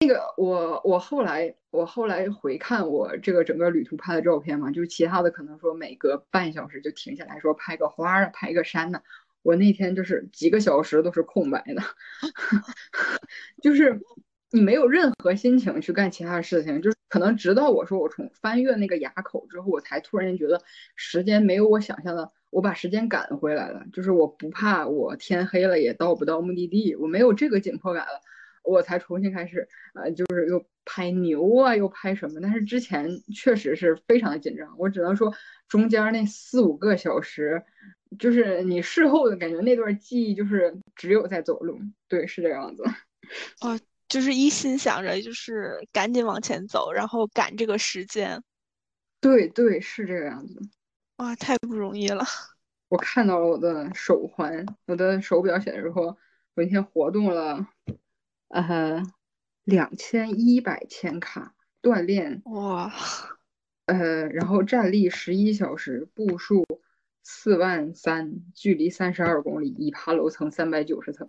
[0.00, 9.00] 那个我我后来我后来回看我这个整个旅途拍的照片嘛，就是其他的可能说每隔半小时就停下来说拍个花儿拍个山呢，
[9.42, 11.82] 我那天就是几个小时都是空白的，
[13.62, 13.98] 就是
[14.50, 20.60] 你没有任何心情去干其他的事情，就是可能直到我说我从翻越那个垭口之后，我才突然间觉得
[20.96, 28.20] 时间没有我想象的，我把时间赶回来了，就是我不怕我天黑了也到不到目的地，我没有这个紧迫感了。
[28.64, 32.40] 我才重新开始，呃，就是又拍牛啊，又拍什么？
[32.40, 34.74] 但是之前确实是非常的紧张。
[34.78, 35.32] 我只能说，
[35.68, 37.62] 中间那四五个小时，
[38.18, 41.78] 就是你事后的感觉，那段记忆就是只有在走路。
[42.08, 42.82] 对，是这样子。
[43.60, 48.42] 哦，就是一心想着就是赶紧往前走，然后赶这个时间。
[49.20, 50.60] 对对，是这个样子。
[51.16, 52.24] 哇，太不容易了。
[52.88, 56.06] 我看到了我的手环，我的手表显示说，
[56.54, 57.66] 我那天活动了。
[58.48, 59.02] 呃，
[59.64, 62.92] 两千一百千卡锻炼哇，
[63.86, 66.64] 呃，然后站立十一小时，步数
[67.22, 71.28] 四万三，距离三十二公里，已爬楼层三百九十层。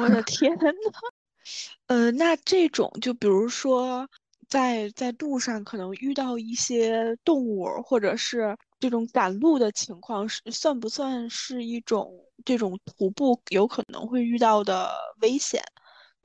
[0.00, 0.72] 我的天 呐，
[1.88, 4.08] 呃，那这种就比如说
[4.48, 14.90] 在在路上可能遇到一些动物，或者是这种赶路的情况，是算不算是一种这种徒步有可能会遇到的
[15.20, 15.62] 危险？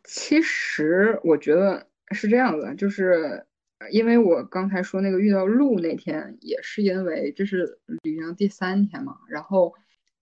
[0.04, 3.45] 其实我觉得是这样的，就是
[3.91, 9.74] 因为我刚才说那个遇到鹿那天，也是因为这是旅行第三天嘛，然后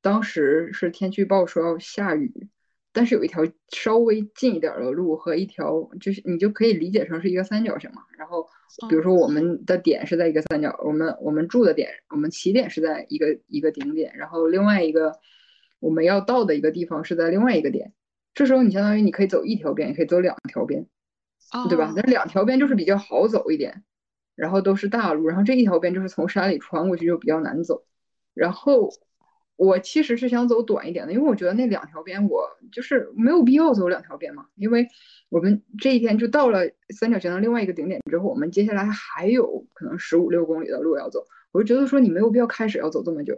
[0.01, 2.47] 当时是天气预报说要下雨，
[2.93, 8.01] 但是有一条稍微近一点的路和一条，就是你就可以理解成是一个三角形嘛。
[8.17, 8.47] 然后，
[8.89, 15.19] 比如说我们的点是在一个三角，我们我们住的点，我们起点是在一个一个顶点，然后另外一个
[15.79, 17.93] 我们要到的一个地方是在另外一个点。
[18.33, 20.85] 这时候你相当于你可以走一条边，也可以走两条边，
[21.69, 21.93] 对吧？
[21.95, 23.83] 那两条边就是比较好走一点，
[24.35, 27.83] 然后都是大路，然后这一条边就是从山里穿过去就比较难走，
[28.33, 28.89] 然后。
[29.61, 34.45] 我其实是想走短一点的，因为我觉得那两条边我就是没有必要走两条边嘛。
[34.55, 34.87] 因为
[35.27, 36.61] 我们这一天就到了
[36.97, 41.25] 三角形的另外一个顶点之后，我们接下来还有可能十五六公里的路要走。
[41.51, 43.37] 我就觉得说你没有必要开始要走这么久，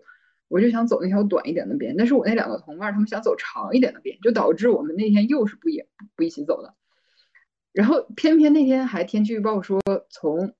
[0.51, 1.95] 我就想走那条短一点的边。
[1.97, 6.75] 但是我那两个同伴他们想走长一点的边，就导致我们那天又是不也不一起走的。
[7.71, 10.53] 然后偏偏那天还天气预报说从，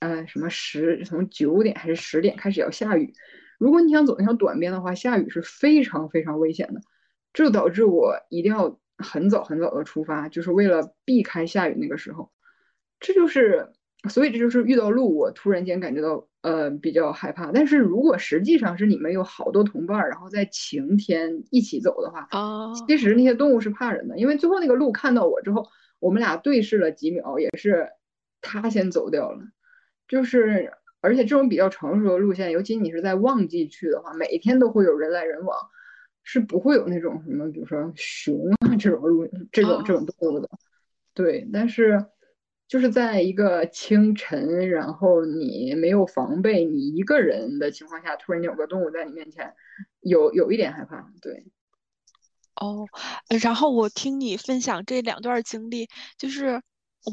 [0.00, 3.14] 呃什么十从九点还是十点开始要下雨。
[3.58, 6.80] 如果你想走那条短边的话，下雨是非常非常危险的，
[7.32, 12.32] 这就导致我一定要很早很早的出发，就是为了避开下雨那个时候。
[12.98, 13.72] 这就是，
[14.08, 17.50] 所以这就是遇到路，我突然间感觉到呃比较害怕。
[17.52, 25.66] 但是如果实际上是你们有好多同伴，然后在晴天一起走的话，啊，其实那些动物是怕人的，因为最后那个鹿看到我之后，
[25.98, 27.88] 我们俩对视了几秒，也是
[28.40, 29.40] 它先走掉了，
[30.08, 30.72] 就是。
[31.02, 35.56] 而且这种比较成熟的路线，尤其你是在旺季去的话，每天都会有人来人往，
[36.24, 40.48] 是不会有那种什么，比如说熊啊这种路这种这种动物的。
[41.14, 42.04] 对，但是
[42.68, 49.54] 就是在一个清晨，然后你没有防备，你一个人的情况下，突然有个动物在你面前，
[50.00, 51.10] 有有一点害怕。
[51.20, 51.44] 对。
[52.56, 52.86] 哦，
[53.42, 55.88] 然后我听你分享这两段经历，
[56.18, 56.62] 就是。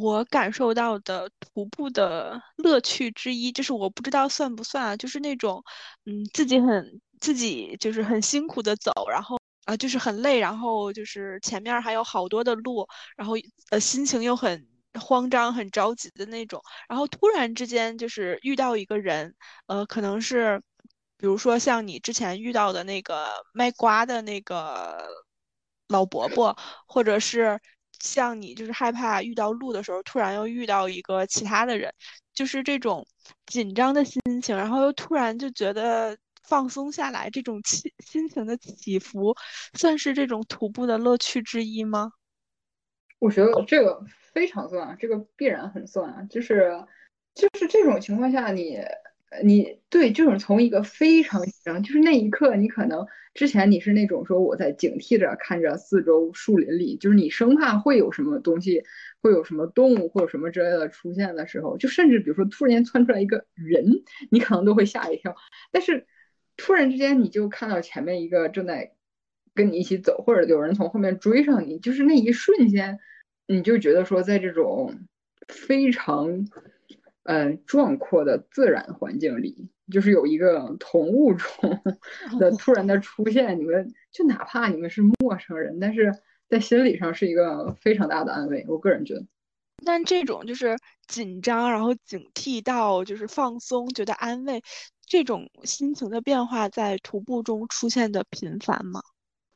[0.02, 5.64] 我感受到的徒步的乐趣之一，就是我不知道算不算啊，就是那种，
[6.06, 13.36] 嗯，自己很自己就是很辛苦的走，然后啊就是很累，然后就是前面还有好多的路，然后
[13.70, 14.66] 呃心情又很
[15.00, 19.36] 慌张、很着急的那种，然后突然之间就是遇到一个人，
[19.68, 20.62] 呃，可能是
[21.18, 24.98] 比如说像你之前遇到的那个卖瓜的那个
[25.88, 27.60] 老伯伯，或者是。
[28.00, 31.94] 像你就是害怕遇到路的时候，突然又遇到一个其他的人，
[32.34, 33.08] 就是这种
[33.46, 39.34] 紧张的心情，然后又突然就觉得放松下来，这种起心情的起伏，
[39.76, 42.12] 算是这种徒步的乐趣之一吗？
[43.24, 44.04] 我觉得这个
[44.34, 46.72] 非常算啊，这个必然很算啊，就是
[47.34, 48.80] 就是这种情况下你。
[49.42, 53.04] 你对就是从一个非常紧张，就是那一刻，你可能
[53.34, 58.84] 之前你是那种说我在警惕着看着四周树林里，就是你生怕会有什么东西，
[59.24, 65.36] 会有什么动物或者什么之类的出现的时候，就甚至比如说突然间窜出来一个人，你可能都会吓一跳。
[65.72, 66.06] 但是
[66.56, 68.94] 突然之间你就看到前面一个正在
[69.56, 73.00] 跟你一起走，或者有人从后面追上你，就是那一瞬间，
[73.48, 74.94] 你就觉得说在这种
[75.48, 76.48] 非常。
[77.26, 81.82] 呃，壮阔的自然环境里，就是有一个同物种
[82.38, 86.14] 的突然的出现，你们就哪怕你们是陌生人，但是
[86.50, 88.66] 在心理上是一个非常大的安慰。
[88.68, 89.26] 我个人觉得，
[89.86, 90.78] 但这种就是
[91.08, 94.62] 紧张，然后警惕到就是放松，觉得安慰，
[95.08, 99.02] 这种心情的变化在徒步中出现的频繁吗？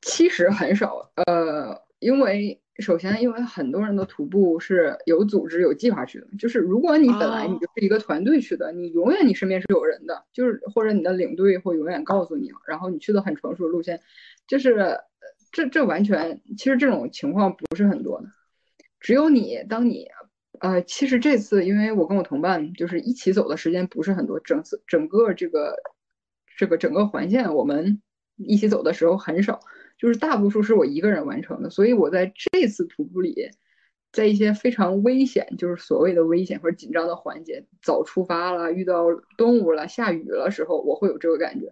[0.03, 2.61] 其实很少，呃，因为。
[2.79, 6.27] 首先，因为很多人的徒步是有组织、有计划去的。
[6.37, 13.99] 就是如果你本来你就是一个团队去的，你永远你身边是有人的，就是或者你的领队会永远告诉你，然后你去的很成熟的路线，
[14.47, 14.99] 就是
[15.51, 18.27] 这这完全其实这种情况不是很多的。
[18.99, 20.07] 只有你当你
[20.59, 25.75] 呃，其实这次因为我跟我同伴就是一起走的时间不是很多，整次整个这个
[26.57, 28.01] 这个整个环线我们
[28.35, 29.59] 一起走的时候很少。
[29.97, 33.49] 就是大多数是我一个人完成的，所以我在这次徒步里，
[34.11, 39.05] 在一些非常危险，就是所谓的危险或者紧张的环节，早出发了，遇到
[39.37, 41.71] 动物了，下雨了时候，我会有这个感觉。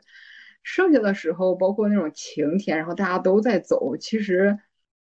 [0.63, 4.57] 剩下的时候，包括那种晴天，然后大家都在走，其实，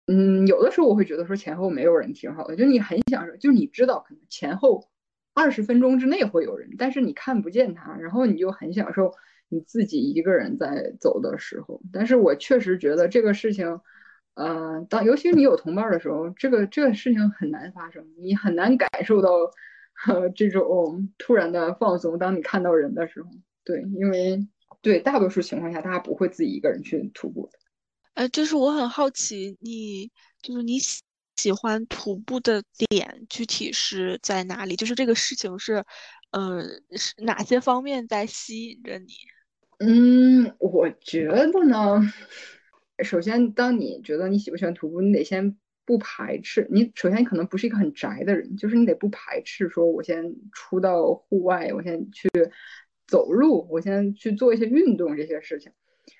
[0.07, 4.89] 嗯，有的时候我会觉得说前后没有人挺好的，就你很享受，就你知道可能前后
[5.35, 9.13] 二十分钟之内会有人，但是你看不见他，然后你就很享受。
[9.51, 13.81] 你自己一个人在走的时候，但是我确实觉得这个事情，
[14.35, 19.29] 呃，当尤其你有同伴的时候，这个这个事情很难发生，你很难感受到，
[20.07, 22.17] 呃，这种突然的放松。
[22.17, 23.29] 当你看到人的时候，
[23.65, 24.47] 对，因为
[24.81, 27.59] 对大多数情况下，大家不会自己一个人去徒步的。
[28.13, 30.09] 呃，就是我很好奇，你
[30.41, 31.01] 就是你喜
[31.35, 34.77] 喜欢徒步的点具体是在哪里？
[34.77, 35.83] 就是这个事情是，
[36.31, 36.63] 呃，
[36.97, 39.13] 是哪些方面在吸引着你？
[39.83, 41.99] 嗯，我觉得呢，
[43.03, 46.67] 首先，当你觉得你喜不喜欢徒步，你得先不排斥。
[46.69, 52.29] 你首先可能不是一个很宅的人，就是你得不排斥说，我先出到户外，我先去
[53.07, 55.71] 走路，我先去做一些运动这些事情。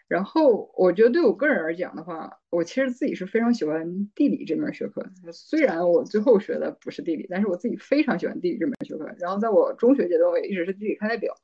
[0.08, 5.06] 然后，我觉得对我个人而讲的话，我其实自己是非常喜欢地理这门学科。
[5.32, 9.06] 虽然我最后学的不是地理，但是我自己非常喜欢地理这门学科。
[9.20, 11.36] 然后，在我中学阶段，我也一直是地理课代表。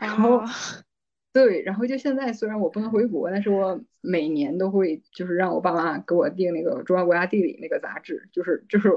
[0.00, 0.42] 然后。
[1.36, 8.88] 对，然后就现在，虽然我不能回国，但是我每年都会就是让我爸妈给我订那个《中华国家地理》那个杂志，就是就是，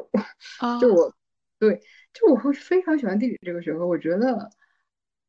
[0.79, 1.13] 就我，
[1.59, 1.81] 对，
[2.13, 3.85] 就我会非常喜欢地理这个学科。
[3.85, 4.49] 我觉得，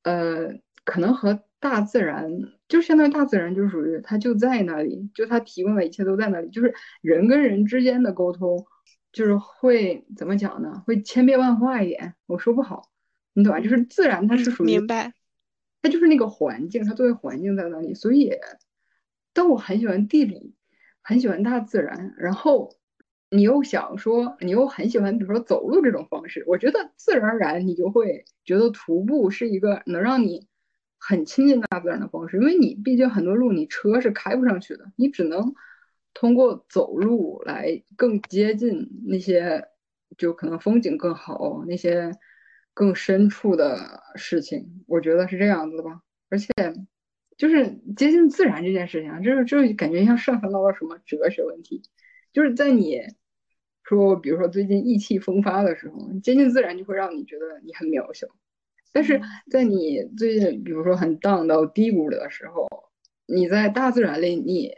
[0.04, 0.54] 呃，
[0.84, 2.30] 可能和大自然，
[2.68, 8.64] 就相当于大自然，就属于它就在那里，就它提供的一切都在那里，就是人跟人之间的沟通，
[9.10, 10.80] 就是会怎么讲呢？
[10.86, 12.88] 会千变万化一点，我说不好，
[13.32, 13.58] 你懂吧？
[13.58, 15.12] 就是自然它是属于明白。
[15.82, 18.32] 它就是那个环境，它作为环境在那里，所以
[19.32, 20.54] 当我很喜欢地理，
[21.00, 22.76] 很喜欢大自然，然后
[23.30, 30.46] 你又想说，你又很喜欢，比如说走路这种方式，我觉得自然而然你就会觉得徒步是一个能让你
[30.98, 35.54] 很亲近大自然的方式，因为你毕竟很多路你车是开不上去的，你只能
[36.12, 39.68] 通过走路来更接近那些
[40.18, 42.12] 就可能风景更好那些。
[42.72, 46.00] 更深处的事情，我觉得是这样子的吧。
[46.28, 46.48] 而且，
[47.36, 47.66] 就是
[47.96, 51.82] 接近自然这件事情啊，就是就感觉像上升到了什么哲学问题。
[52.32, 53.00] 就是在你
[53.82, 58.28] 说，比如说最近意气风发的时候，接近自然就会让你觉得你很渺小；
[58.92, 62.68] 但是在你最近，比如说很荡到低谷的时候，
[63.26, 64.70] 你在大自然里，你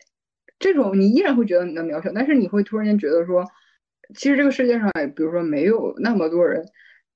[0.58, 3.44] 这种你依然会觉得你的渺小，但是你会突然间觉得说，
[4.14, 6.64] 其实这个世界上，比如说没有那么多人。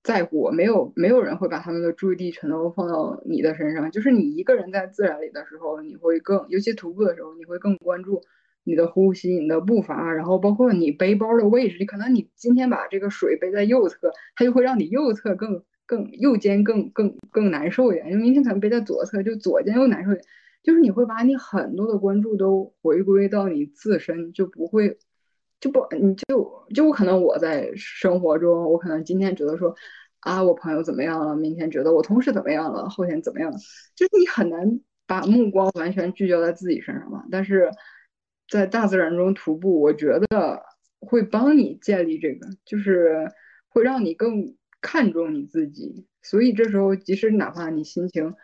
[0.06, 8.22] 在乎我没有没有人会把他们的注意力全都放到你的身上，就是你一个人在自然里的时候，你会更，尤其徒步的时候，你会更关注
[8.62, 11.76] 你的呼吸、你的步伐，然后包括你背包的位置。
[11.80, 20.24] 你可能你今天把这个水背在右侧，它就会让你右侧更更右肩更更更难受一点，因为明天可能背在左侧，就左肩又难受一点。
[20.62, 24.98] 就是你会把你很多的关注都回归到你自身，就不会。
[25.58, 29.74] 就不，你就就可能我在生活中，我可能今天觉得说，
[30.20, 31.34] 啊，我朋友怎么样了？
[31.34, 32.88] 明天觉得我同事怎么样了？
[32.90, 33.50] 后天怎么样？
[33.94, 37.24] 就是你很难把目光完全聚焦在自己身上嘛。
[37.30, 37.70] 但是
[38.48, 40.62] 在大自然中徒步，我觉得
[41.00, 43.26] 会帮你建立这个，就是
[43.68, 46.06] 会让你更看重你自己。
[46.22, 48.34] 所以这时候，即使哪怕你心情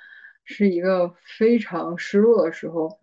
[0.44, 3.01] 是一个非常失落的时候。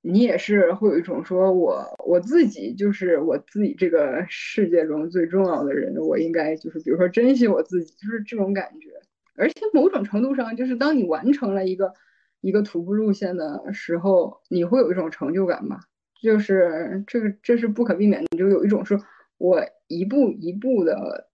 [0.00, 8.90] 你也是会有一种说，我我自己就是我自己这个世界中最重要的人，我应该就是比如说珍惜我自己，就是这种感觉。
[9.36, 11.92] 而且某种程度上，就是当你完成了一个
[12.40, 15.80] 一个徒步路线的时候，你会有一种成就感吧？
[16.22, 18.98] 就是这个这是不可避免的，就有一种是
[19.36, 21.28] 我一步一步的，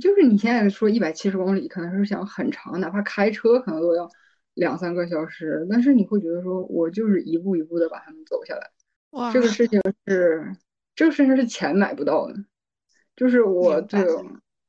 [0.00, 4.08] 就是你现在说一百七十公里，可能是想很长，哪怕开车可能都要。
[4.56, 8.70] 两三个小时，但是你会觉得说，我就是一步一步的把他们走下来。
[9.10, 10.50] 哇，这个事情是，
[10.94, 12.34] 这个事情是钱买不到的，
[13.14, 14.02] 就是我对，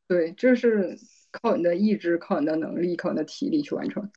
[0.10, 0.98] 对，这是
[1.32, 4.12] 靠你的意志、靠你的能力、靠你的体力去完成。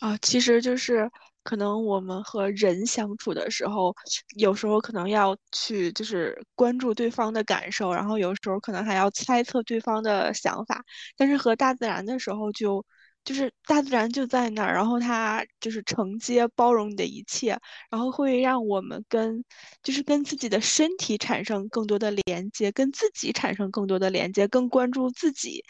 [0.00, 1.08] 啊，其实就是
[1.44, 3.94] 可能我们和人相处的时候，
[4.36, 10.84] 有时候可能要去就是关注对方的感受，然后有时候可能还要猜测对方的想法，
[11.16, 12.84] 但是和大自然的时候就。
[13.24, 17.58] 就是大自然就在那儿，然后它就是承接包容你的一切，
[17.90, 19.44] 然后会让我们跟
[19.82, 25.62] 就是跟自己的身体产生更多的连接，跟自己产生更多的连接，更关注自己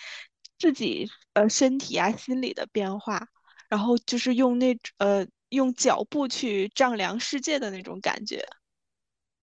[0.58, 3.26] 自己呃身体啊心理的变化，
[3.68, 8.46] 然后就是用那呃用脚步去丈量世界的那种感觉。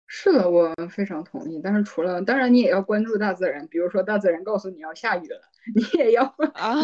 [0.08, 1.60] 是的，我非常同意。
[1.64, 5.42] 但是除了当然，你也要关注大自然，比如说大自然告诉你要下雨了。
[5.74, 6.36] 你也要，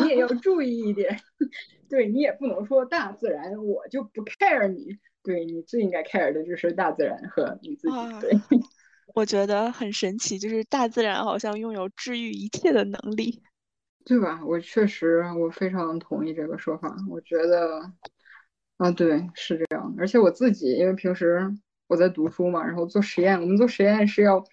[0.01, 1.19] 你也要注意一点，
[1.87, 7.95] 对你也不能说大自然我就不 care 你，对你最应该 care 的就是大自然和你自己。
[8.19, 8.31] 对，
[9.13, 13.43] 我觉得很神奇，就是大自然好像拥有治愈一切的能力，
[14.03, 14.41] 对吧？
[14.43, 16.95] 我确实，我非常同意这个说法。
[17.07, 17.81] 我觉得，
[18.77, 19.93] 啊，对，是这样。
[19.99, 21.53] 而且我自己，因为平时
[21.91, 24.43] 我在读书嘛，然后做实验，我们做实验是要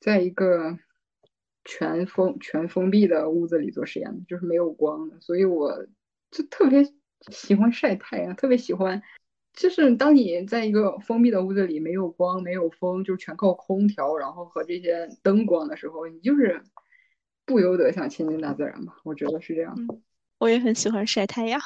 [0.00, 0.78] 在一个。
[1.68, 5.84] 全封全封闭的屋子里做实验，就是没有光的，所以我
[6.30, 6.80] 就特别
[7.32, 9.02] 喜欢晒太阳，特别喜欢。
[9.52, 16.62] 就是当你在一个封闭的屋子里，没有光、没有风，就全靠空调，然后和这些灯光的时候，你就是
[17.44, 19.00] 不由得想亲近大自然吧？
[19.02, 19.76] 我觉得是这样。
[20.38, 21.60] 我也很喜欢晒太阳。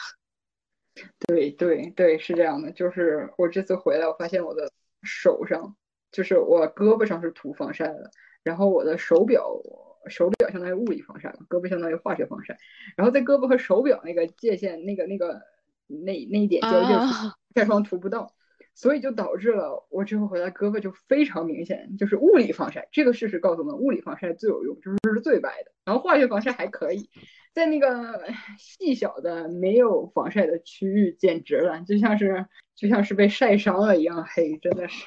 [1.29, 2.73] 对对对，是这样的。
[2.73, 4.73] 就是我这次回来，我发现我的
[5.03, 5.77] 手上
[6.13, 8.11] 就是我胳膊上是涂防晒的，
[8.43, 9.61] 然后我的手表
[10.09, 12.57] 手表相当于物理防晒嘛，胳膊相当于化学防晒，
[12.97, 15.41] 然后在胳膊和手表那个界限那个那个
[15.87, 17.15] 那那一点交界处
[17.55, 18.35] 晒霜涂不到。
[18.81, 25.73] 所以就导致了我之后回来胳膊就非常明显，就是物理防晒这个事实告诉我们，物理防晒最有用，就是最白的。
[25.85, 27.11] 然后化学防晒还可以，
[27.53, 28.25] 在那个
[28.57, 35.05] 细小的没有防晒的区域，简直了，就像是就像是被晒伤了一样黑，真的是。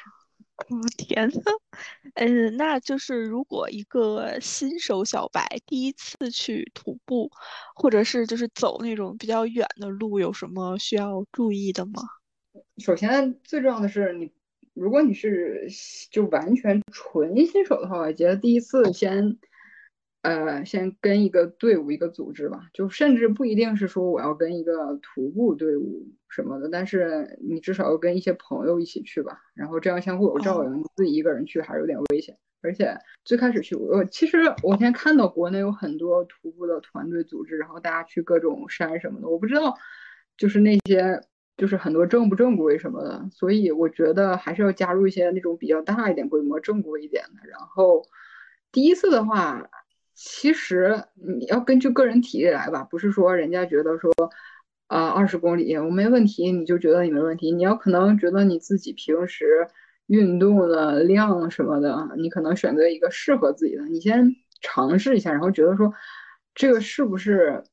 [0.70, 1.42] 我天呐，
[2.14, 7.32] 嗯，那就是如果一个新手小白第一次去徒步，
[7.74, 12.04] 或者是就是走那种比较远的路，有什么需要注意的吗？
[12.78, 14.32] 首先，最重要的是你，
[14.74, 15.68] 如果你是
[16.12, 19.38] 就完全纯新手的话，我觉得第一次先，
[20.22, 30.80] 呃，先跟一个队伍、一个组织吧，就甚至不一定是说我要跟一个徒步队伍什么的，但是你至少要跟一些朋友一起去吧，然后这样相互有照应。
[30.80, 32.96] 你自己一个人去还是有点危险，而且
[33.26, 39.76] 最开始去，我其实我现在看到国内有很多徒步的团队组织，然后大家去各种山什么的，我不知道，
[40.38, 41.20] 就是那些。
[41.64, 47.48] 就是很多正不正规什么的，所以我觉得还是要加入一些那种比较大一点规模、正规一点的。
[47.50, 48.04] 然后
[48.70, 49.66] 第一次的话，
[50.14, 54.12] 其实你要根据个人体力来吧，不是说人家觉得说
[54.88, 57.50] 啊二十公里我没问题，你就觉得你没问题。
[57.54, 59.66] 你要可能觉得你自己平时
[60.08, 65.94] 运动的量什么的，你可能选择一个适合自己的，你先尝试一下，然后觉得说
[66.54, 67.64] 这个是不是。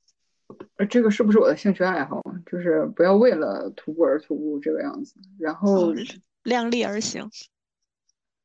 [0.76, 2.22] 呃，这个是不是我的兴趣爱好？
[2.46, 5.92] 就是不要为了徒步而徒步这个样子，然后
[6.42, 7.28] 量力而行。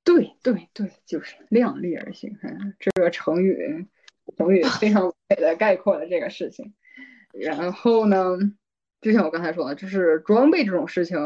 [0.03, 2.37] 对对对，就是量力而行。
[2.79, 3.87] 这个成语，
[4.37, 6.73] 成语非常美的概括了这个事情。
[7.33, 8.37] 然后呢，
[9.01, 11.17] 就像我刚才说的，就是装备这种事情。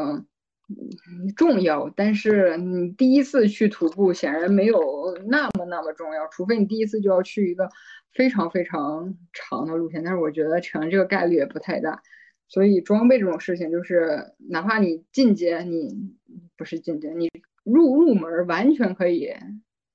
[1.36, 7.68] 重要，但是你第一次去徒步显然没有那么那么重要，除非你第一次就要去一个
[8.14, 12.02] 非常非常长的路线，但是我觉得成这个概率也不太大，
[12.48, 16.16] 所以装备这种事情就是哪怕你进阶，你
[16.58, 17.30] 不是进阶，你
[17.64, 19.34] 入入门完全可以，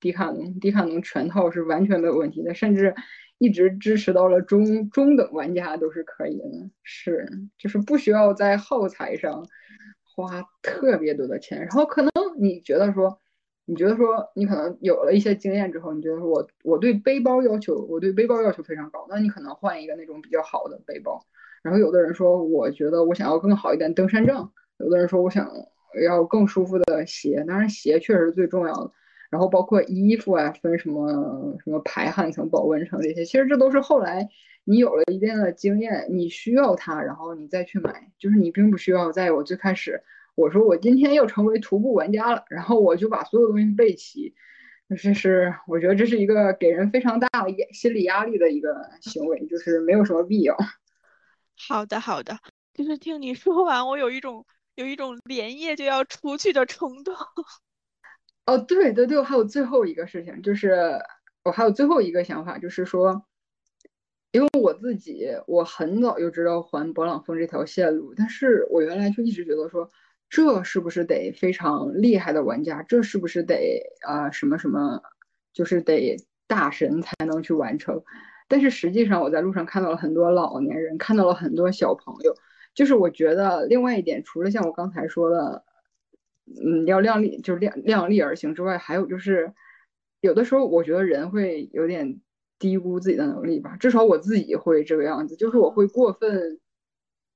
[0.01, 2.95] 迪卡侬迪卡侬全套是完全没有问题的，甚至
[3.39, 6.45] 一直支持到了中中等玩家都是可以的，
[6.83, 9.47] 是就是不需要在耗材上。
[10.17, 13.19] 花特别多的钱，然后可能你觉得说，
[13.67, 21.21] 你觉得说你可能有了一些经验之后，你觉得说我我对背包要求，我对背包要求非常高，那你可能换一个那种比较好的背包。
[21.63, 25.51] 然后有的人说，我觉得我想要更好一点登山杖，有的人说我想
[26.05, 28.91] 要更舒服的鞋，当然鞋确实是最重要的。
[29.31, 34.29] 然后包括衣服啊，分什么什么排汗层、保温层这些，其实这都是后来。
[34.67, 40.03] 你有了一定的经验，你需要它，然后你再去买，就是你并不需要在我最开始
[40.35, 44.35] 我说我今天又成为徒步玩家了，然后我就把所有东西备齐，
[44.89, 50.57] 这是我觉得这是一个给人非常大的心理压力的一个行为，就是没有什么必要。
[51.69, 52.39] 好的，好的，
[52.73, 57.15] 就是听你说完，我有一种有一种连夜就要出去的冲动。
[58.47, 60.99] 哦，对对对，我还有最后一个事情，就是
[61.45, 63.25] 我还有最后一个想法，就是说。
[64.33, 69.89] 因为我自己，我很早就知道环勃朗峰这条线路，但是我原来就一直觉得说，
[70.29, 75.03] 这是不是得非常厉害的玩家，这是不是得啊什么什么，
[75.53, 76.17] 就是得
[76.47, 78.03] 大神才能去完成？
[78.49, 82.35] 但是实际上我在路上看到了很多老年人，看到了很多小朋友，
[82.75, 85.65] 就是我觉得另外一点，除了像我刚才说的，
[86.47, 89.53] 嗯，要量力，就是量量力而行之外，还有就是
[90.21, 92.21] 有的时候我觉得人会有点。
[92.57, 96.61] 低估自己的能力吧，至少我自己会这个样子，就是我会过分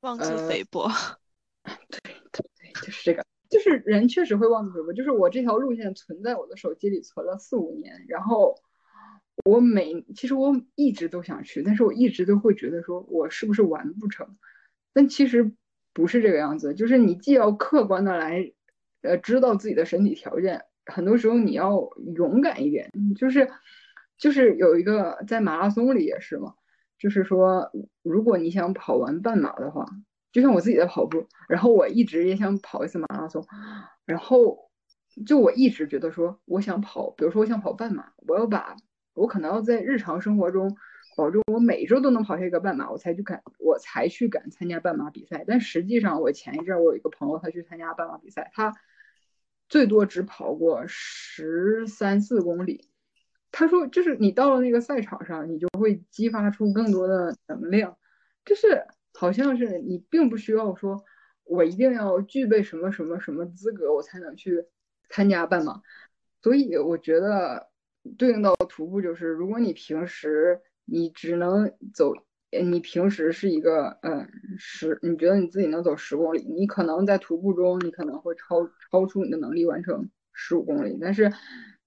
[0.00, 0.88] 妄自菲薄。
[1.90, 2.00] 对
[2.82, 4.92] 就是这个，就是人确实会妄自菲薄。
[4.92, 8.54] 就是我这条路线存在我的手机里存了四五年，然后
[9.44, 14.36] 我每其实我一直都想去，但是我一直都会觉得说我是不是完不成？
[14.92, 15.52] 但其实
[15.92, 18.52] 不是这个样子，就是你既要客观的来
[19.02, 23.48] 呃知道自己的身体条件，很多时候你要勇敢一点，就是。
[24.18, 26.54] 就是有一个在马拉松里也是嘛，
[26.98, 27.70] 就是说，
[28.02, 29.86] 如果你想跑完半马的话，
[30.38, 33.44] 就像我自己在跑步，然后我一直也想跑一次马拉松，
[34.04, 34.70] 然后
[35.26, 38.76] 就我一直觉得说，我想跑，比如说我想跑半马，我要把
[39.14, 40.76] 我可能要在日常生活中
[41.16, 45.42] 保证我每周都能跑下一个半马，我才去敢，我才去敢参加半马比赛。
[45.44, 48.72] 但实际上，我前一阵我有一个朋友，他去参加半马比赛，他
[49.68, 52.88] 最多只跑过十三四公里。
[53.50, 57.96] 他说：“就是你到了那个赛场上，你就会激发出更多的能量，
[58.44, 58.86] 就是
[59.18, 61.04] 好像是你并不需要说，
[61.42, 64.64] 我一定要具备什么什么什么资格，我才能去
[65.10, 65.82] 参加半马。
[66.40, 67.68] 所以我觉得
[68.16, 72.12] 对应到徒步就是，如果你平时你只能走，
[72.62, 81.32] 你平时是一个嗯十，你觉得你自己能走十公里，你可能在徒步中你可能会超超出你的能力完成十五公里，但是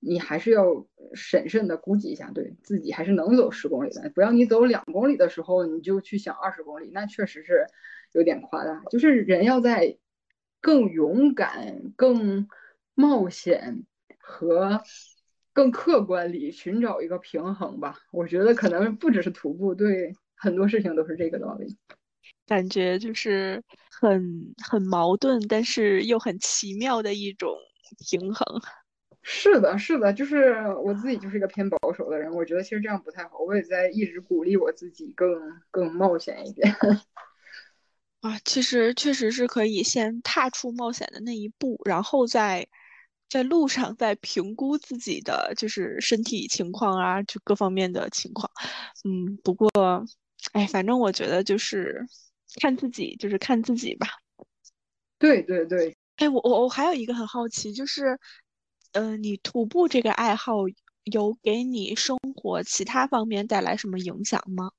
[0.01, 7.65] 你还是要审慎的估计一下，对自己还是能走十公里的，不要你走两公里的时候你就去想二十公里，那确实是
[8.11, 8.83] 有点夸大。
[8.89, 9.97] 就是人要在
[10.59, 12.47] 更勇敢、更
[12.93, 13.85] 冒险。
[14.23, 14.81] 和
[15.51, 21.75] 更客观里寻找一个平衡吧，我觉得可能不只是徒步，对很多事情都是这个道理。
[22.45, 27.53] 感觉就是很很矛盾，但是又很奇妙的一种
[28.09, 28.45] 平衡。
[29.21, 33.39] 是的，是的，就是我自己就是一个偏保守的人，我觉得其实这样不太好。
[33.39, 35.29] 我也在一直鼓励我自己更
[35.69, 36.75] 更冒险一点。
[38.21, 42.67] 啊，其实确实是可以先踏出冒险的那一步，然后再。
[43.29, 48.51] 在路上，再评估自己的就是身体情况啊，就各方面的情况。
[49.05, 49.69] 嗯，不过，
[50.51, 52.05] 哎，反正我觉得就是
[52.59, 54.05] 看自己，就是看自己吧。
[55.17, 55.95] 对对对。
[56.17, 58.19] 哎，我我我还有一个很好奇，就是，
[58.93, 60.65] 呃，你徒步这个爱好
[61.05, 64.71] 有给你生活其他方面带来什么影响吗？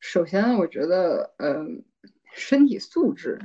[0.00, 1.84] 首先，我觉得，嗯，
[2.32, 3.38] 身体素质。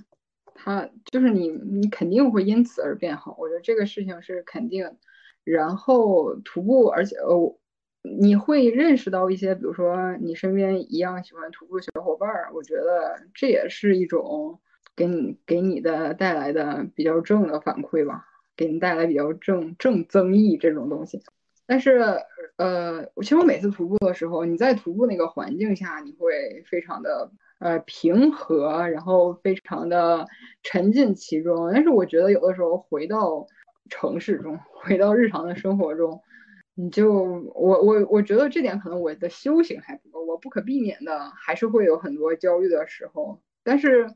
[0.61, 3.33] 他就是你，你肯定会因此而变好。
[3.39, 4.97] 我觉得这个事情是肯定。
[5.45, 7.55] 然后徒步，而且哦，
[8.01, 12.51] 你会认识到一些，比如说你身边一样喜欢徒步的小伙伴儿。
[12.53, 14.59] 我觉得这也是一种
[14.95, 18.25] 给你给你的带来的比较正的反馈吧，
[18.59, 21.23] 给你带来比较正正增益这种东西。
[21.65, 22.01] 但是，
[22.57, 27.31] 呃，其实我每次徒步的时候，你在徒步那个环境下，你会非常的。
[27.61, 30.25] 呃，平和，然后非常的
[30.63, 31.69] 沉浸其中。
[31.73, 33.45] 但是我觉得有的时候回到
[33.89, 36.21] 城市中，回到日常的生活中，
[36.73, 37.11] 你就
[37.53, 43.41] 我我我觉得这点可能我的修行还不够，我不可避免的还是会有很多焦虑的时候。
[43.61, 44.07] 但是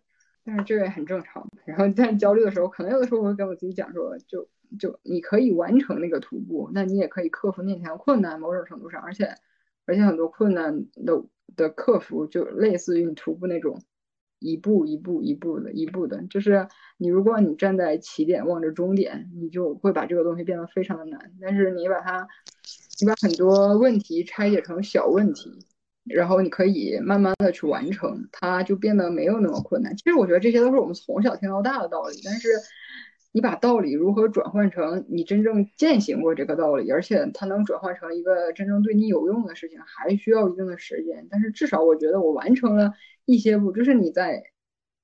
[0.44, 1.48] 但是这个也很正常。
[1.66, 4.48] 然后在焦虑的时候，可能有的时候我会跟我自己讲说，就
[4.80, 9.36] 就你可以完成那个徒步，那你也可以克服面前困难，某种程度上，而且
[9.86, 11.24] 而且很多困难的。
[11.56, 13.80] 的克服就类似于你徒步那种
[14.40, 16.68] 一步一步一步的一步的，就是
[16.98, 21.32] 你如果你站在起点望着终点，你就会把这个东西变得非常的难。
[21.40, 22.28] 但是你把它，
[23.00, 25.64] 你把很多问题拆解成小问题，
[26.06, 29.96] 然后你可以慢慢的去完成，它就变得没有那么困难。
[29.98, 32.50] 其实我觉得这些都是我们从小听到大的道理，但是。
[33.36, 41.28] 你把道理如何转换成你真正践行过这个道理，而且它能转换成一个真正对你有用的事情，还需要一定的时间。
[41.32, 42.94] 但是至少我觉得我完成了
[43.26, 44.44] 一些步，就是你在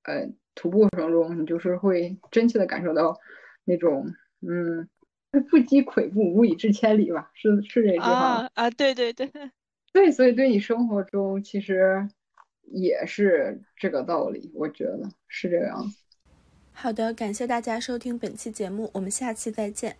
[0.04, 3.18] 呃徒步过程中，你就是会真切的感受到
[3.64, 4.06] 那种
[4.48, 4.88] 嗯，
[5.50, 7.32] 不积跬步，无以至千里吧？
[7.34, 9.28] 是是这句话啊啊，对对对
[9.92, 12.08] 对，所以对你生活中其实
[12.62, 15.98] 也是这个道理，我觉得是这样子。
[16.72, 19.96] 好的，感谢大家收听本期节目，我们下期再见。